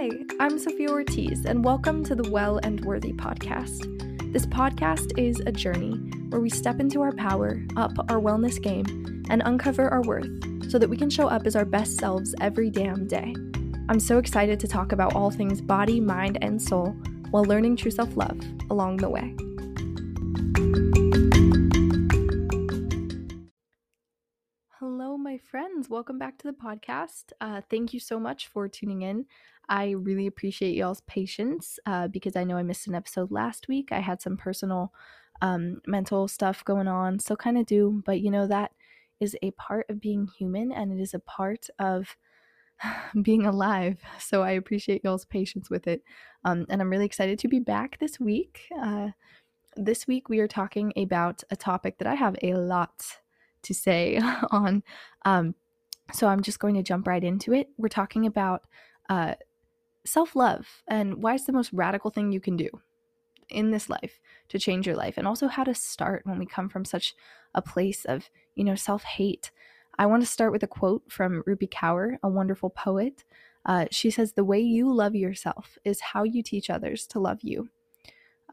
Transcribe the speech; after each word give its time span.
Hi, 0.00 0.10
I'm 0.38 0.60
Sofia 0.60 0.90
Ortiz, 0.90 1.44
and 1.44 1.64
welcome 1.64 2.04
to 2.04 2.14
the 2.14 2.30
Well 2.30 2.60
and 2.62 2.84
Worthy 2.84 3.12
podcast. 3.12 3.82
This 4.32 4.46
podcast 4.46 5.18
is 5.18 5.40
a 5.40 5.50
journey 5.50 5.96
where 6.28 6.40
we 6.40 6.50
step 6.50 6.78
into 6.78 7.02
our 7.02 7.10
power, 7.10 7.60
up 7.76 7.90
our 8.08 8.20
wellness 8.20 8.62
game, 8.62 9.24
and 9.28 9.42
uncover 9.44 9.88
our 9.88 10.02
worth 10.02 10.30
so 10.70 10.78
that 10.78 10.88
we 10.88 10.96
can 10.96 11.10
show 11.10 11.26
up 11.26 11.48
as 11.48 11.56
our 11.56 11.64
best 11.64 11.98
selves 11.98 12.32
every 12.40 12.70
damn 12.70 13.08
day. 13.08 13.34
I'm 13.88 13.98
so 13.98 14.18
excited 14.18 14.60
to 14.60 14.68
talk 14.68 14.92
about 14.92 15.16
all 15.16 15.32
things 15.32 15.60
body, 15.60 15.98
mind, 15.98 16.38
and 16.42 16.62
soul 16.62 16.90
while 17.30 17.42
learning 17.42 17.74
true 17.74 17.90
self 17.90 18.16
love 18.16 18.38
along 18.70 18.98
the 18.98 19.10
way. 19.10 19.34
Hello, 24.78 25.16
my 25.16 25.38
friends. 25.38 25.90
Welcome 25.90 26.20
back 26.20 26.38
to 26.38 26.46
the 26.46 26.52
podcast. 26.52 27.32
Uh, 27.40 27.62
thank 27.68 27.92
you 27.92 27.98
so 27.98 28.20
much 28.20 28.46
for 28.46 28.68
tuning 28.68 29.02
in. 29.02 29.26
I 29.68 29.90
really 29.90 30.26
appreciate 30.26 30.76
y'all's 30.76 31.02
patience 31.02 31.78
uh, 31.86 32.08
because 32.08 32.36
I 32.36 32.44
know 32.44 32.56
I 32.56 32.62
missed 32.62 32.86
an 32.86 32.94
episode 32.94 33.30
last 33.30 33.68
week. 33.68 33.90
I 33.92 34.00
had 34.00 34.22
some 34.22 34.36
personal 34.36 34.92
um, 35.42 35.80
mental 35.86 36.26
stuff 36.28 36.64
going 36.64 36.88
on, 36.88 37.18
so 37.18 37.36
kind 37.36 37.58
of 37.58 37.66
do, 37.66 38.02
but 38.04 38.20
you 38.20 38.30
know, 38.30 38.46
that 38.46 38.72
is 39.20 39.36
a 39.42 39.50
part 39.52 39.86
of 39.88 40.00
being 40.00 40.28
human 40.38 40.72
and 40.72 40.92
it 40.92 41.02
is 41.02 41.14
a 41.14 41.18
part 41.18 41.66
of 41.78 42.16
being 43.22 43.46
alive. 43.46 43.98
So 44.18 44.42
I 44.42 44.52
appreciate 44.52 45.02
y'all's 45.04 45.24
patience 45.24 45.70
with 45.70 45.86
it. 45.86 46.02
Um, 46.44 46.66
and 46.68 46.80
I'm 46.80 46.90
really 46.90 47.06
excited 47.06 47.38
to 47.40 47.48
be 47.48 47.60
back 47.60 47.98
this 47.98 48.18
week. 48.20 48.68
Uh, 48.80 49.08
this 49.76 50.06
week, 50.06 50.28
we 50.28 50.40
are 50.40 50.48
talking 50.48 50.92
about 50.96 51.42
a 51.50 51.56
topic 51.56 51.98
that 51.98 52.08
I 52.08 52.14
have 52.14 52.36
a 52.42 52.54
lot 52.54 53.18
to 53.62 53.74
say 53.74 54.20
on. 54.50 54.82
Um, 55.24 55.54
so 56.12 56.26
I'm 56.26 56.42
just 56.42 56.58
going 56.58 56.74
to 56.74 56.82
jump 56.82 57.06
right 57.06 57.22
into 57.22 57.52
it. 57.52 57.68
We're 57.76 57.88
talking 57.88 58.26
about 58.26 58.62
uh, 59.08 59.34
self 60.04 60.34
love 60.36 60.82
and 60.86 61.22
why 61.22 61.34
it's 61.34 61.44
the 61.44 61.52
most 61.52 61.72
radical 61.72 62.10
thing 62.10 62.32
you 62.32 62.40
can 62.40 62.56
do 62.56 62.68
in 63.50 63.70
this 63.70 63.88
life 63.88 64.20
to 64.48 64.58
change 64.58 64.86
your 64.86 64.96
life, 64.96 65.16
and 65.16 65.26
also 65.26 65.48
how 65.48 65.64
to 65.64 65.74
start 65.74 66.22
when 66.24 66.38
we 66.38 66.46
come 66.46 66.68
from 66.68 66.84
such 66.84 67.14
a 67.54 67.62
place 67.62 68.04
of, 68.04 68.28
you 68.54 68.64
know, 68.64 68.74
self 68.74 69.02
hate. 69.02 69.50
I 69.98 70.06
want 70.06 70.22
to 70.22 70.28
start 70.28 70.52
with 70.52 70.62
a 70.62 70.68
quote 70.68 71.02
from 71.08 71.42
Rupi 71.46 71.68
Kaur, 71.68 72.18
a 72.22 72.28
wonderful 72.28 72.70
poet. 72.70 73.24
Uh, 73.66 73.86
she 73.90 74.10
says, 74.10 74.32
The 74.32 74.44
way 74.44 74.60
you 74.60 74.92
love 74.92 75.14
yourself 75.14 75.78
is 75.84 76.00
how 76.00 76.22
you 76.22 76.42
teach 76.42 76.70
others 76.70 77.06
to 77.08 77.18
love 77.18 77.40
you. 77.42 77.68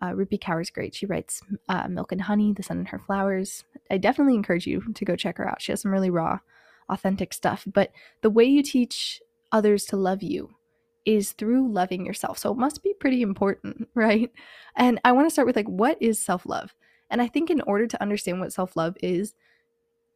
Uh, 0.02 0.12
Rupi 0.12 0.40
Kaur 0.40 0.62
is 0.62 0.70
great. 0.70 0.96
She 0.96 1.06
writes 1.06 1.42
uh, 1.70 1.88
Milk 1.88 2.12
and 2.12 2.22
Honey, 2.22 2.52
The 2.54 2.64
Sun 2.64 2.80
and 2.80 2.88
Her 2.90 3.00
Flowers. 3.00 3.64
I 3.90 3.98
definitely 3.98 4.36
encourage 4.36 4.68
you 4.68 4.94
to 4.94 5.06
go 5.06 5.16
check 5.16 5.38
her 5.38 5.48
out. 5.48 5.62
She 5.62 5.72
has 5.72 5.82
some 5.82 5.92
really 5.94 6.09
raw, 6.09 6.40
authentic 6.90 7.34
stuff. 7.34 7.64
But 7.72 7.92
the 8.22 8.30
way 8.30 8.46
you 8.46 8.64
teach 8.64 9.22
others 9.52 9.86
to 9.86 9.98
love 9.98 10.22
you 10.22 10.50
is 11.06 11.34
through 11.34 11.72
loving 11.72 12.06
yourself. 12.06 12.38
So 12.38 12.52
it 12.52 12.58
must 12.58 12.84
be 12.84 12.94
pretty 13.00 13.22
important, 13.22 13.88
right? 13.95 14.31
And 14.75 15.00
I 15.03 15.12
want 15.12 15.28
to 15.28 15.31
start 15.31 15.47
with 15.47 15.56
like, 15.56 15.67
what 15.67 15.97
is 16.02 16.20
self 16.20 16.45
love? 16.45 16.75
And 17.09 17.22
I 17.22 17.28
think 17.28 17.50
in 17.50 17.62
order 17.62 17.88
to 17.88 18.02
understand 18.02 18.39
what 18.39 18.53
self 18.53 18.75
love 18.75 18.97
is 19.02 19.34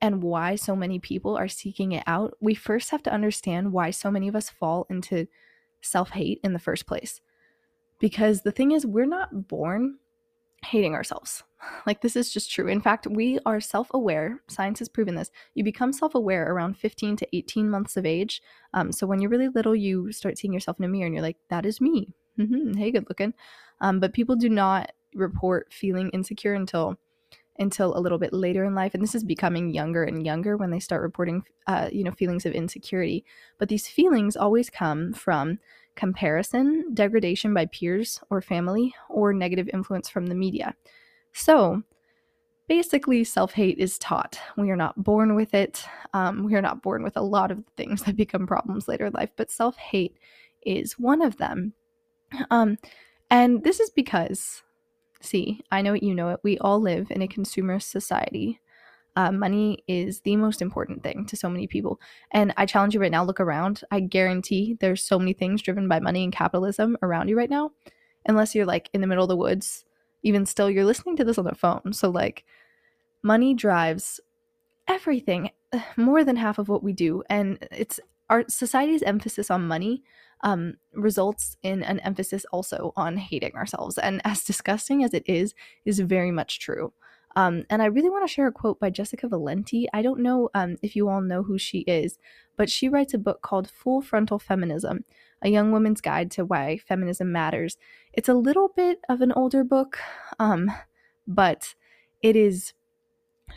and 0.01 0.23
why 0.23 0.55
so 0.55 0.75
many 0.75 0.99
people 0.99 1.37
are 1.37 1.47
seeking 1.47 1.91
it 1.91 2.03
out, 2.07 2.35
we 2.39 2.55
first 2.55 2.89
have 2.89 3.03
to 3.03 3.13
understand 3.13 3.71
why 3.71 3.91
so 3.91 4.09
many 4.09 4.27
of 4.27 4.35
us 4.35 4.49
fall 4.49 4.87
into 4.89 5.27
self 5.81 6.11
hate 6.11 6.39
in 6.43 6.53
the 6.53 6.59
first 6.59 6.87
place. 6.87 7.21
Because 7.99 8.41
the 8.41 8.51
thing 8.51 8.71
is, 8.71 8.85
we're 8.85 9.05
not 9.05 9.47
born 9.47 9.97
hating 10.63 10.93
ourselves. 10.93 11.43
Like, 11.85 12.01
this 12.01 12.15
is 12.15 12.31
just 12.31 12.49
true. 12.49 12.67
In 12.69 12.79
fact, 12.79 13.05
we 13.05 13.37
are 13.45 13.59
self 13.59 13.89
aware. 13.93 14.39
Science 14.47 14.79
has 14.79 14.87
proven 14.87 15.15
this. 15.15 15.29
You 15.55 15.63
become 15.63 15.91
self 15.91 16.15
aware 16.15 16.49
around 16.53 16.77
15 16.77 17.17
to 17.17 17.35
18 17.35 17.69
months 17.69 17.97
of 17.97 18.05
age. 18.05 18.41
Um, 18.73 18.93
so, 18.93 19.05
when 19.05 19.19
you're 19.19 19.29
really 19.29 19.49
little, 19.49 19.75
you 19.75 20.11
start 20.13 20.37
seeing 20.37 20.53
yourself 20.53 20.79
in 20.79 20.85
a 20.85 20.87
mirror 20.87 21.07
and 21.07 21.13
you're 21.13 21.21
like, 21.21 21.37
that 21.49 21.65
is 21.65 21.81
me. 21.81 22.13
Mm-hmm. 22.39 22.77
Hey, 22.77 22.91
good 22.91 23.07
looking. 23.09 23.33
Um, 23.81 23.99
but 23.99 24.13
people 24.13 24.37
do 24.37 24.49
not 24.49 24.91
report 25.13 25.73
feeling 25.73 26.09
insecure 26.11 26.53
until 26.53 26.97
until 27.57 27.97
a 27.97 27.99
little 27.99 28.17
bit 28.17 28.31
later 28.31 28.63
in 28.63 28.73
life 28.73 28.93
and 28.93 29.03
this 29.03 29.15
is 29.15 29.23
becoming 29.23 29.73
younger 29.73 30.03
and 30.03 30.25
younger 30.25 30.55
when 30.55 30.71
they 30.71 30.79
start 30.79 31.01
reporting 31.01 31.43
uh, 31.67 31.89
you 31.91 32.03
know 32.03 32.11
feelings 32.11 32.45
of 32.45 32.53
insecurity 32.53 33.25
but 33.57 33.67
these 33.67 33.87
feelings 33.87 34.37
always 34.37 34.69
come 34.69 35.11
from 35.13 35.59
comparison, 35.95 36.93
degradation 36.93 37.53
by 37.53 37.65
peers 37.67 38.19
or 38.29 38.41
family, 38.41 38.93
or 39.09 39.33
negative 39.33 39.69
influence 39.73 40.09
from 40.09 40.27
the 40.27 40.35
media. 40.35 40.75
So, 41.33 41.83
basically, 42.67 43.23
self 43.23 43.53
hate 43.53 43.77
is 43.77 43.97
taught. 43.97 44.39
We 44.57 44.69
are 44.71 44.75
not 44.75 45.03
born 45.03 45.35
with 45.35 45.53
it. 45.53 45.83
Um, 46.13 46.43
we 46.43 46.55
are 46.55 46.61
not 46.61 46.81
born 46.81 47.03
with 47.03 47.17
a 47.17 47.21
lot 47.21 47.51
of 47.51 47.63
things 47.77 48.01
that 48.05 48.15
become 48.15 48.47
problems 48.47 48.87
later 48.87 49.07
in 49.07 49.13
life, 49.13 49.31
but 49.35 49.51
self 49.51 49.75
hate 49.77 50.17
is 50.63 50.93
one 50.99 51.21
of 51.21 51.37
them. 51.37 51.73
Um, 52.51 52.77
and 53.29 53.63
this 53.63 53.79
is 53.79 53.89
because, 53.89 54.63
see, 55.21 55.61
I 55.71 55.81
know 55.81 55.93
it, 55.93 56.03
you 56.03 56.13
know 56.13 56.29
it, 56.29 56.39
we 56.43 56.57
all 56.59 56.79
live 56.79 57.11
in 57.11 57.21
a 57.21 57.27
consumerist 57.27 57.83
society 57.83 58.59
uh, 59.15 59.31
money 59.31 59.83
is 59.87 60.21
the 60.21 60.35
most 60.35 60.61
important 60.61 61.03
thing 61.03 61.25
to 61.25 61.35
so 61.35 61.49
many 61.49 61.67
people. 61.67 61.99
And 62.31 62.53
I 62.57 62.65
challenge 62.65 62.93
you 62.93 63.01
right 63.01 63.11
now, 63.11 63.23
look 63.23 63.39
around. 63.39 63.81
I 63.91 63.99
guarantee 63.99 64.77
there's 64.79 65.03
so 65.03 65.19
many 65.19 65.33
things 65.33 65.61
driven 65.61 65.87
by 65.87 65.99
money 65.99 66.23
and 66.23 66.33
capitalism 66.33 66.97
around 67.01 67.27
you 67.27 67.37
right 67.37 67.49
now. 67.49 67.71
Unless 68.27 68.55
you're 68.55 68.65
like 68.65 68.89
in 68.93 69.01
the 69.01 69.07
middle 69.07 69.23
of 69.23 69.29
the 69.29 69.35
woods, 69.35 69.85
even 70.23 70.45
still, 70.45 70.69
you're 70.69 70.85
listening 70.85 71.15
to 71.17 71.23
this 71.23 71.37
on 71.37 71.45
the 71.45 71.55
phone. 71.55 71.93
So, 71.93 72.09
like, 72.09 72.45
money 73.23 73.53
drives 73.53 74.19
everything, 74.87 75.51
more 75.97 76.23
than 76.23 76.35
half 76.35 76.59
of 76.59 76.69
what 76.69 76.83
we 76.83 76.93
do. 76.93 77.23
And 77.29 77.65
it's 77.71 77.99
our 78.29 78.43
society's 78.47 79.03
emphasis 79.03 79.49
on 79.49 79.67
money 79.67 80.03
um, 80.41 80.75
results 80.93 81.57
in 81.63 81.83
an 81.83 81.99
emphasis 81.99 82.45
also 82.51 82.93
on 82.95 83.17
hating 83.17 83.55
ourselves. 83.55 83.97
And 83.97 84.21
as 84.23 84.43
disgusting 84.45 85.03
as 85.03 85.13
it 85.13 85.23
is, 85.25 85.53
is 85.85 85.99
very 85.99 86.31
much 86.31 86.59
true. 86.59 86.93
Um, 87.35 87.63
and 87.69 87.81
I 87.81 87.85
really 87.85 88.09
want 88.09 88.27
to 88.27 88.33
share 88.33 88.47
a 88.47 88.51
quote 88.51 88.79
by 88.79 88.89
Jessica 88.89 89.27
Valenti. 89.27 89.87
I 89.93 90.01
don't 90.01 90.21
know 90.21 90.49
um, 90.53 90.77
if 90.81 90.95
you 90.95 91.09
all 91.09 91.21
know 91.21 91.43
who 91.43 91.57
she 91.57 91.79
is, 91.79 92.17
but 92.57 92.69
she 92.69 92.89
writes 92.89 93.13
a 93.13 93.19
book 93.19 93.41
called 93.41 93.69
Full 93.69 94.01
Frontal 94.01 94.39
Feminism 94.39 95.05
A 95.41 95.49
Young 95.49 95.71
Woman's 95.71 96.01
Guide 96.01 96.31
to 96.31 96.45
Why 96.45 96.77
Feminism 96.77 97.31
Matters. 97.31 97.77
It's 98.13 98.29
a 98.29 98.33
little 98.33 98.69
bit 98.75 98.99
of 99.07 99.21
an 99.21 99.31
older 99.31 99.63
book, 99.63 99.99
um, 100.39 100.71
but 101.27 101.75
it 102.21 102.35
is 102.35 102.73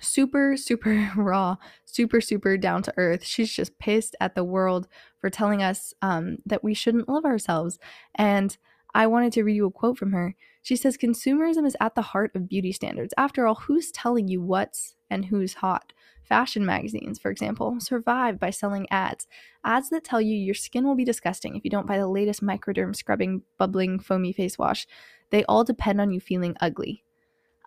super, 0.01 0.57
super 0.57 1.11
raw, 1.17 1.57
super, 1.85 2.21
super 2.21 2.57
down 2.57 2.83
to 2.83 2.95
earth. 2.97 3.25
She's 3.25 3.53
just 3.53 3.79
pissed 3.79 4.17
at 4.21 4.35
the 4.35 4.45
world 4.45 4.89
for 5.21 5.31
telling 5.31 5.63
us 5.63 5.95
um, 6.03 6.39
that 6.47 6.65
we 6.65 6.75
shouldn't 6.75 7.09
love 7.09 7.25
ourselves. 7.25 7.79
And 8.15 8.57
I 8.95 9.07
wanted 9.07 9.33
to 9.35 9.43
read 9.43 9.57
you 9.57 9.67
a 9.67 9.71
quote 9.71 9.99
from 9.99 10.13
her. 10.13 10.35
She 10.63 10.77
says, 10.77 10.97
Consumerism 10.97 11.67
is 11.67 11.77
at 11.81 11.95
the 11.95 12.03
heart 12.03 12.35
of 12.35 12.49
beauty 12.49 12.73
standards. 12.73 13.13
After 13.19 13.47
all, 13.47 13.57
who's 13.57 13.91
telling 13.91 14.29
you 14.29 14.41
what's 14.41 14.95
and 15.11 15.27
who's 15.27 15.55
hot? 15.55 15.93
Fashion 16.25 16.65
magazines, 16.65 17.19
for 17.19 17.31
example, 17.31 17.77
survive 17.81 18.39
by 18.39 18.51
selling 18.51 18.87
ads. 18.91 19.27
Ads 19.65 19.91
that 19.91 20.05
tell 20.05 20.21
you 20.21 20.37
your 20.37 20.55
skin 20.55 20.87
will 20.87 20.95
be 20.95 21.05
disgusting 21.05 21.57
if 21.57 21.65
you 21.65 21.71
don't 21.71 21.87
buy 21.87 21.99
the 21.99 22.07
latest 22.07 22.43
microderm 22.43 22.95
scrubbing, 22.95 23.43
bubbling, 23.59 23.99
foamy 23.99 24.33
face 24.33 24.57
wash. 24.57 24.87
They 25.31 25.45
all 25.45 25.65
depend 25.65 26.01
on 26.01 26.13
you 26.13 26.21
feeling 26.21 26.57
ugly. 26.61 27.03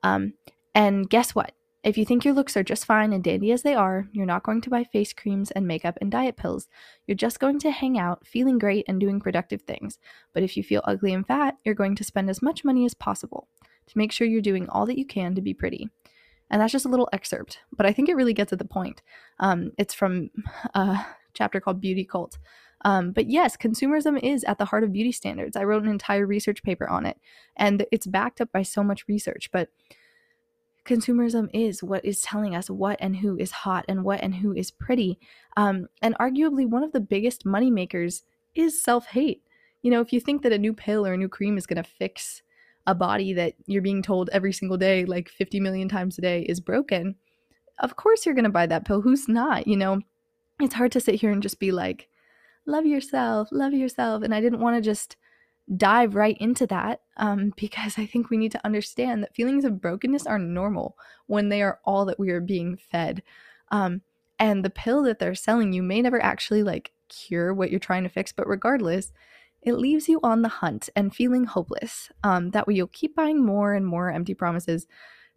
Um, 0.04 0.34
and 0.74 1.10
guess 1.10 1.36
what? 1.36 1.52
If 1.86 2.00
you 2.00 2.04
think 2.04 2.26
your 2.26 2.34
looks 2.34 2.58
are 2.58 2.64
just 2.64 2.84
fine 2.84 3.14
and 3.14 3.24
dandy 3.24 3.52
as 3.52 3.62
they 3.62 3.76
are, 3.76 4.08
you're 4.12 4.26
not 4.26 4.42
going 4.42 4.60
to 4.62 4.72
buy 4.72 4.86
face 4.86 5.14
creams 5.14 5.52
and 5.52 5.68
makeup 5.68 6.00
and 6.02 6.12
diet 6.12 6.36
pills. 6.36 6.68
You're 7.06 7.16
just 7.16 7.40
going 7.40 7.60
to 7.60 7.70
hang 7.70 8.00
out, 8.00 8.26
feeling 8.26 8.58
great 8.58 8.86
and 8.88 9.00
doing 9.00 9.20
productive 9.20 9.62
things. 9.62 10.00
But 10.34 10.42
if 10.42 10.58
you 10.58 10.64
feel 10.64 10.82
ugly 10.86 11.14
and 11.14 11.28
fat, 11.28 11.58
you're 11.64 11.76
going 11.76 11.96
to 11.98 12.04
spend 12.04 12.28
as 12.28 12.42
much 12.42 12.66
money 12.66 12.86
as 12.86 12.96
possible 12.96 13.48
to 13.86 13.98
make 14.00 14.12
sure 14.12 14.26
you're 14.26 14.42
doing 14.42 14.68
all 14.68 14.88
that 14.88 14.98
you 14.98 15.06
can 15.06 15.36
to 15.36 15.44
be 15.44 15.54
pretty. 15.54 15.88
And 16.50 16.60
that's 16.60 16.72
just 16.72 16.86
a 16.86 16.90
little 16.90 17.08
excerpt, 17.14 17.60
but 17.78 17.86
I 17.86 17.94
think 17.94 18.10
it 18.10 18.16
really 18.16 18.34
gets 18.34 18.52
at 18.52 18.58
the 18.58 18.66
point. 18.66 19.04
Um, 19.40 19.72
it's 19.78 19.94
from 19.94 20.32
a 20.74 21.06
chapter 21.36 21.60
called 21.60 21.82
Beauty 21.82 22.04
Cult. 22.04 22.40
Um, 22.84 23.12
but 23.12 23.30
yes, 23.30 23.56
consumerism 23.58 24.20
is 24.24 24.44
at 24.46 24.58
the 24.58 24.66
heart 24.66 24.84
of 24.84 24.92
beauty 24.92 25.12
standards. 25.12 25.56
I 25.56 25.64
wrote 25.66 25.84
an 25.84 25.90
entire 25.90 26.26
research 26.26 26.64
paper 26.64 26.88
on 26.90 27.06
it, 27.06 27.20
and 27.56 27.86
it's 27.92 28.08
backed 28.08 28.42
up 28.42 28.52
by 28.52 28.64
so 28.64 28.84
much 28.84 29.08
research. 29.08 29.50
But 29.52 29.70
consumerism 30.86 31.50
is 31.54 31.84
what 31.84 32.06
is 32.06 32.22
telling 32.22 32.56
us 32.56 32.70
what 32.70 32.98
and 33.02 33.18
who 33.18 33.38
is 33.38 33.52
hot 33.52 33.86
and 33.88 34.04
what 34.04 34.22
and 34.22 34.36
who 34.36 34.54
is 34.54 34.72
pretty. 34.72 35.20
Um, 35.58 35.88
and 36.02 36.16
arguably, 36.20 36.68
one 36.68 36.84
of 36.84 36.92
the 36.92 37.00
biggest 37.00 37.46
money 37.46 37.72
makers 37.72 38.24
is 38.54 38.82
self 38.82 39.08
hate. 39.08 39.42
You 39.82 39.92
know, 39.92 40.02
if 40.02 40.14
you 40.14 40.20
think 40.20 40.44
that 40.44 40.54
a 40.54 40.58
new 40.58 40.74
pill 40.74 41.06
or 41.06 41.14
a 41.14 41.18
new 41.18 41.30
cream 41.30 41.58
is 41.58 41.68
going 41.68 41.84
to 41.84 41.90
fix 41.90 42.42
a 42.88 42.96
body 42.96 43.34
that 43.34 43.54
you're 43.66 43.82
being 43.82 44.02
told 44.02 44.30
every 44.32 44.54
single 44.54 44.78
day, 44.78 45.06
like 45.06 45.30
50 45.30 45.60
million 45.60 45.90
times 45.90 46.18
a 46.18 46.22
day, 46.22 46.44
is 46.44 46.60
broken, 46.60 47.16
of 47.80 47.96
course 47.96 48.26
you're 48.26 48.36
going 48.36 48.44
to 48.46 48.50
buy 48.50 48.68
that 48.68 48.86
pill. 48.86 49.02
Who's 49.02 49.28
not? 49.28 49.68
You 49.68 49.78
know, 49.78 50.02
it's 50.60 50.76
hard 50.76 50.92
to 50.94 51.00
sit 51.00 51.16
here 51.16 51.32
and 51.32 51.42
just 51.42 51.60
be 51.60 51.72
like, 51.72 52.10
love 52.66 52.86
yourself, 52.86 53.50
love 53.52 53.74
yourself. 53.74 54.24
And 54.24 54.34
I 54.34 54.42
didn't 54.42 54.60
want 54.60 54.76
to 54.78 54.82
just 54.82 55.18
dive 55.78 56.16
right 56.16 56.38
into 56.40 56.68
that 56.68 57.02
um, 57.18 57.54
because 57.58 57.98
I 57.98 58.06
think 58.06 58.30
we 58.30 58.38
need 58.38 58.52
to 58.52 58.66
understand 58.66 59.24
that 59.24 59.36
feelings 59.36 59.66
of 59.66 59.82
brokenness 59.82 60.26
are 60.26 60.40
normal 60.40 60.98
when 61.28 61.50
they 61.50 61.62
are 61.62 61.80
all 61.86 62.06
that 62.06 62.20
we 62.20 62.30
are 62.32 62.42
being 62.42 62.78
fed. 62.78 63.24
Um, 63.72 64.02
and 64.38 64.64
the 64.64 64.70
pill 64.70 65.04
that 65.04 65.20
they're 65.20 65.36
selling 65.36 65.74
you 65.74 65.82
may 65.82 66.02
never 66.02 66.22
actually 66.22 66.64
like 66.64 66.92
cure 67.08 67.54
what 67.54 67.72
you're 67.72 67.80
trying 67.80 68.04
to 68.04 68.10
fix, 68.10 68.32
but 68.32 68.48
regardless, 68.48 69.14
it 69.62 69.74
leaves 69.74 70.08
you 70.08 70.20
on 70.22 70.42
the 70.42 70.50
hunt 70.50 70.90
and 70.96 71.16
feeling 71.16 71.46
hopeless. 71.46 72.12
Um, 72.24 72.52
that 72.52 72.68
way, 72.68 72.76
you'll 72.76 72.88
keep 72.88 73.16
buying 73.16 73.44
more 73.44 73.74
and 73.74 73.86
more 73.86 74.12
empty 74.12 74.36
promises 74.36 74.86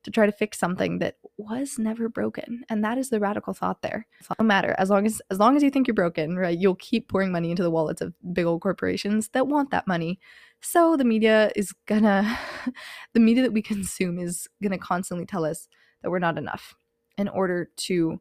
to 0.08 0.12
try 0.12 0.24
to 0.24 0.32
fix 0.32 0.58
something 0.58 0.98
that 1.00 1.16
was 1.36 1.78
never 1.78 2.08
broken. 2.08 2.64
And 2.70 2.82
that 2.82 2.96
is 2.96 3.10
the 3.10 3.20
radical 3.20 3.52
thought 3.52 3.82
there. 3.82 4.06
No 4.38 4.44
matter 4.44 4.74
as 4.78 4.88
long 4.88 5.04
as 5.04 5.20
as 5.30 5.38
long 5.38 5.54
as 5.54 5.62
you 5.62 5.70
think 5.70 5.86
you're 5.86 5.94
broken, 5.94 6.36
right? 6.36 6.58
You'll 6.58 6.76
keep 6.76 7.08
pouring 7.08 7.30
money 7.30 7.50
into 7.50 7.62
the 7.62 7.70
wallets 7.70 8.00
of 8.00 8.14
big 8.32 8.46
old 8.46 8.62
corporations 8.62 9.28
that 9.30 9.48
want 9.48 9.70
that 9.70 9.86
money. 9.86 10.18
So 10.62 10.96
the 10.96 11.04
media 11.04 11.52
is 11.54 11.72
gonna 11.86 12.38
the 13.12 13.20
media 13.20 13.42
that 13.42 13.52
we 13.52 13.60
consume 13.60 14.18
is 14.18 14.48
gonna 14.62 14.78
constantly 14.78 15.26
tell 15.26 15.44
us 15.44 15.68
that 16.02 16.10
we're 16.10 16.18
not 16.18 16.38
enough 16.38 16.74
in 17.18 17.28
order 17.28 17.68
to 17.76 18.20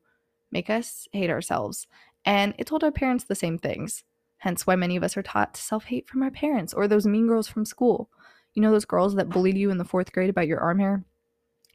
make 0.51 0.69
us 0.69 1.07
hate 1.13 1.30
ourselves. 1.30 1.88
And 2.25 2.54
it 2.57 2.68
told 2.68 2.84
our 2.84 2.92
parents 2.92 3.24
the 3.24 3.36
same 3.36 3.57
things. 3.57 4.04
Hence 4.39 4.68
why 4.68 4.75
many 4.75 4.98
of 4.98 5.04
us 5.04 5.16
are 5.16 5.24
taught 5.24 5.56
self-hate 5.56 6.10
from 6.10 6.22
our 6.22 6.31
parents 6.31 6.74
or 6.74 6.88
those 6.88 7.07
mean 7.07 7.28
girls 7.28 7.48
from 7.48 7.66
school. 7.66 8.10
You 8.54 8.62
know 8.62 8.72
those 8.72 8.86
girls 8.86 9.16
that 9.16 9.30
bullied 9.30 9.57
you 9.57 9.69
in 9.72 9.78
the 9.78 9.86
4th 9.86 10.12
grade 10.12 10.30
about 10.30 10.48
your 10.48 10.60
arm 10.60 10.80
hair? 10.80 11.06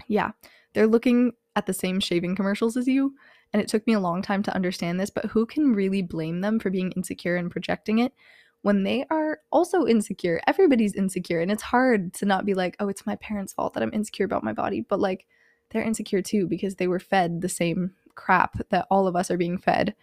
Yeah, 0.08 0.32
they're 0.74 0.86
looking 0.86 1.32
at 1.56 1.66
the 1.66 1.74
same 1.74 2.00
shaving 2.00 2.34
commercials 2.34 2.76
as 2.76 2.86
you. 2.86 3.14
And 3.52 3.60
it 3.60 3.68
took 3.68 3.86
me 3.86 3.92
a 3.92 4.00
long 4.00 4.22
time 4.22 4.42
to 4.44 4.54
understand 4.54 4.98
this, 4.98 5.10
but 5.10 5.26
who 5.26 5.44
can 5.44 5.74
really 5.74 6.02
blame 6.02 6.40
them 6.40 6.58
for 6.58 6.70
being 6.70 6.90
insecure 6.92 7.36
and 7.36 7.50
projecting 7.50 7.98
it 7.98 8.14
when 8.62 8.82
they 8.82 9.04
are 9.10 9.40
also 9.50 9.86
insecure? 9.86 10.40
Everybody's 10.46 10.94
insecure. 10.94 11.40
And 11.40 11.50
it's 11.50 11.62
hard 11.62 12.14
to 12.14 12.24
not 12.24 12.46
be 12.46 12.54
like, 12.54 12.76
oh, 12.80 12.88
it's 12.88 13.04
my 13.04 13.16
parents' 13.16 13.52
fault 13.52 13.74
that 13.74 13.82
I'm 13.82 13.92
insecure 13.92 14.24
about 14.24 14.44
my 14.44 14.54
body. 14.54 14.80
But 14.80 15.00
like, 15.00 15.26
they're 15.70 15.82
insecure 15.82 16.22
too 16.22 16.46
because 16.46 16.76
they 16.76 16.86
were 16.86 16.98
fed 16.98 17.40
the 17.40 17.48
same 17.48 17.92
crap 18.14 18.56
that 18.70 18.86
all 18.90 19.06
of 19.06 19.16
us 19.16 19.30
are 19.30 19.38
being 19.38 19.58
fed 19.58 19.94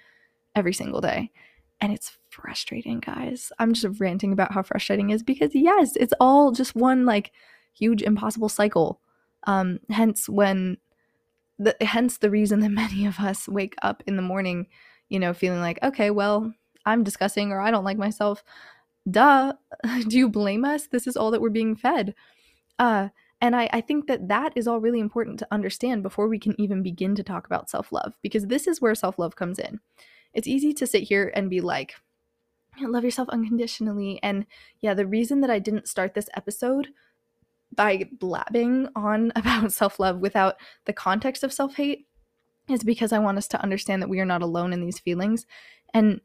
every 0.55 0.73
single 0.73 1.01
day. 1.01 1.31
And 1.81 1.93
it's 1.93 2.17
frustrating, 2.29 2.99
guys. 2.99 3.51
I'm 3.57 3.73
just 3.73 3.99
ranting 3.99 4.33
about 4.33 4.51
how 4.51 4.61
frustrating 4.61 5.09
is 5.11 5.23
because, 5.23 5.55
yes, 5.55 5.95
it's 5.95 6.13
all 6.19 6.51
just 6.51 6.75
one 6.75 7.05
like 7.05 7.31
huge 7.73 8.03
impossible 8.03 8.49
cycle 8.49 8.99
um, 9.45 9.79
hence, 9.89 10.27
when 10.27 10.77
the 11.57 11.75
hence 11.81 12.17
the 12.17 12.29
reason 12.29 12.61
that 12.61 12.69
many 12.83 13.05
of 13.05 13.19
us 13.19 13.47
wake 13.47 13.75
up 13.81 14.03
in 14.07 14.15
the 14.15 14.21
morning, 14.21 14.67
you 15.09 15.19
know, 15.19 15.33
feeling 15.33 15.61
like, 15.61 15.79
okay, 15.83 16.11
well, 16.11 16.53
I'm 16.85 17.03
disgusting 17.03 17.51
or 17.51 17.61
I 17.61 17.71
don't 17.71 17.83
like 17.83 17.97
myself. 17.97 18.43
Duh. 19.09 19.53
Do 20.07 20.17
you 20.17 20.29
blame 20.29 20.65
us? 20.65 20.87
This 20.87 21.07
is 21.07 21.17
all 21.17 21.31
that 21.31 21.41
we're 21.41 21.49
being 21.49 21.75
fed. 21.75 22.15
Uh, 22.77 23.09
and 23.41 23.55
I, 23.55 23.69
I 23.71 23.81
think 23.81 24.07
that 24.07 24.27
that 24.27 24.53
is 24.55 24.67
all 24.67 24.79
really 24.81 24.99
important 24.99 25.39
to 25.39 25.47
understand 25.51 26.03
before 26.03 26.27
we 26.27 26.39
can 26.39 26.59
even 26.59 26.83
begin 26.83 27.15
to 27.15 27.23
talk 27.23 27.45
about 27.45 27.69
self 27.69 27.91
love, 27.91 28.13
because 28.21 28.47
this 28.47 28.67
is 28.67 28.81
where 28.81 28.95
self 28.95 29.17
love 29.17 29.35
comes 29.35 29.59
in. 29.59 29.79
It's 30.33 30.47
easy 30.47 30.73
to 30.73 30.87
sit 30.87 31.03
here 31.03 31.31
and 31.33 31.49
be 31.49 31.61
like, 31.61 31.95
love 32.81 33.03
yourself 33.03 33.29
unconditionally. 33.29 34.19
And 34.21 34.45
yeah, 34.81 34.93
the 34.93 35.07
reason 35.07 35.41
that 35.41 35.49
I 35.49 35.59
didn't 35.59 35.87
start 35.87 36.13
this 36.13 36.29
episode 36.35 36.89
by 37.75 38.09
blabbing 38.19 38.87
on 38.95 39.31
about 39.35 39.71
self 39.71 39.99
love 39.99 40.19
without 40.19 40.55
the 40.85 40.93
context 40.93 41.43
of 41.43 41.53
self 41.53 41.75
hate 41.75 42.05
is 42.69 42.83
because 42.83 43.11
I 43.11 43.19
want 43.19 43.37
us 43.37 43.47
to 43.49 43.61
understand 43.61 44.01
that 44.01 44.09
we 44.09 44.19
are 44.19 44.25
not 44.25 44.41
alone 44.41 44.73
in 44.73 44.81
these 44.81 44.99
feelings 44.99 45.45
and 45.93 46.21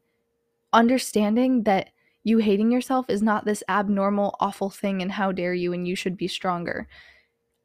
understanding 0.73 1.63
that 1.63 1.89
you 2.23 2.39
hating 2.39 2.71
yourself 2.71 3.09
is 3.09 3.21
not 3.21 3.45
this 3.45 3.63
abnormal, 3.69 4.35
awful 4.39 4.69
thing 4.69 5.01
and 5.01 5.11
how 5.11 5.31
dare 5.31 5.53
you 5.53 5.73
and 5.73 5.87
you 5.87 5.95
should 5.95 6.17
be 6.17 6.27
stronger. 6.27 6.87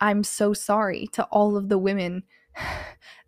I'm 0.01 0.23
so 0.23 0.53
sorry 0.53 1.09
to 1.13 1.25
all 1.25 1.57
of 1.57 1.69
the 1.69 1.79
women 1.79 2.23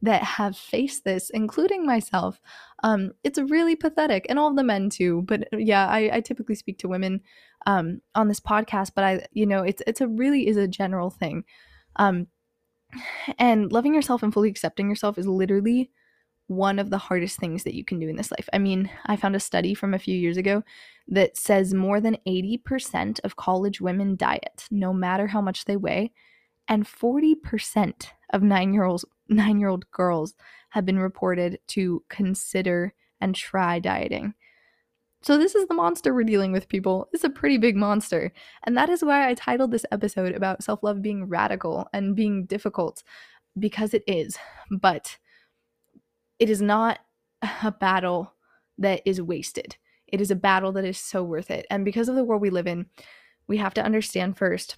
that 0.02 0.22
have 0.22 0.56
faced 0.56 1.04
this, 1.04 1.30
including 1.30 1.86
myself. 1.86 2.40
Um, 2.82 3.12
it's 3.24 3.38
really 3.38 3.76
pathetic, 3.76 4.26
and 4.28 4.38
all 4.38 4.52
the 4.54 4.64
men 4.64 4.90
too. 4.90 5.22
But 5.22 5.48
yeah, 5.52 5.86
I, 5.86 6.16
I 6.16 6.20
typically 6.20 6.54
speak 6.54 6.78
to 6.78 6.88
women 6.88 7.20
um, 7.66 8.00
on 8.14 8.28
this 8.28 8.40
podcast, 8.40 8.92
but 8.94 9.04
I, 9.04 9.26
you 9.32 9.46
know, 9.46 9.62
it's 9.62 9.82
it's 9.86 10.00
a 10.00 10.08
really 10.08 10.46
is 10.48 10.56
a 10.56 10.68
general 10.68 11.10
thing. 11.10 11.44
Um, 11.96 12.26
and 13.38 13.72
loving 13.72 13.94
yourself 13.94 14.22
and 14.22 14.32
fully 14.32 14.50
accepting 14.50 14.88
yourself 14.88 15.18
is 15.18 15.26
literally 15.26 15.90
one 16.48 16.78
of 16.78 16.90
the 16.90 16.98
hardest 16.98 17.38
things 17.38 17.64
that 17.64 17.74
you 17.74 17.84
can 17.84 17.98
do 17.98 18.08
in 18.08 18.16
this 18.16 18.30
life. 18.30 18.48
I 18.52 18.58
mean, 18.58 18.90
I 19.06 19.16
found 19.16 19.36
a 19.36 19.40
study 19.40 19.74
from 19.74 19.94
a 19.94 19.98
few 19.98 20.14
years 20.14 20.36
ago 20.36 20.62
that 21.08 21.36
says 21.36 21.72
more 21.72 22.00
than 22.00 22.18
80% 22.26 23.20
of 23.24 23.36
college 23.36 23.80
women 23.80 24.16
diet, 24.16 24.66
no 24.70 24.92
matter 24.92 25.26
how 25.26 25.40
much 25.40 25.64
they 25.64 25.76
weigh, 25.76 26.12
and 26.68 26.84
40% 26.84 28.06
of 28.32 28.42
9-year-olds 28.42 29.04
9-year-old 29.30 29.90
girls 29.90 30.34
have 30.70 30.84
been 30.84 30.98
reported 30.98 31.58
to 31.68 32.04
consider 32.08 32.92
and 33.20 33.34
try 33.34 33.78
dieting. 33.78 34.34
So, 35.22 35.38
this 35.38 35.54
is 35.54 35.66
the 35.66 35.74
monster 35.74 36.12
we're 36.12 36.24
dealing 36.24 36.50
with, 36.52 36.68
people. 36.68 37.08
It's 37.12 37.24
a 37.24 37.30
pretty 37.30 37.56
big 37.56 37.76
monster. 37.76 38.32
And 38.64 38.76
that 38.76 38.90
is 38.90 39.04
why 39.04 39.28
I 39.28 39.34
titled 39.34 39.70
this 39.70 39.86
episode 39.92 40.34
about 40.34 40.62
self 40.62 40.82
love 40.82 41.00
being 41.00 41.28
radical 41.28 41.88
and 41.92 42.16
being 42.16 42.44
difficult, 42.46 43.02
because 43.58 43.94
it 43.94 44.02
is. 44.06 44.36
But 44.70 45.16
it 46.38 46.50
is 46.50 46.60
not 46.60 46.98
a 47.62 47.70
battle 47.70 48.32
that 48.78 49.02
is 49.04 49.22
wasted. 49.22 49.76
It 50.08 50.20
is 50.20 50.30
a 50.30 50.36
battle 50.36 50.72
that 50.72 50.84
is 50.84 50.98
so 50.98 51.22
worth 51.22 51.50
it. 51.50 51.66
And 51.70 51.84
because 51.84 52.08
of 52.08 52.16
the 52.16 52.24
world 52.24 52.42
we 52.42 52.50
live 52.50 52.66
in, 52.66 52.86
we 53.46 53.56
have 53.58 53.74
to 53.74 53.82
understand 53.82 54.36
first 54.36 54.76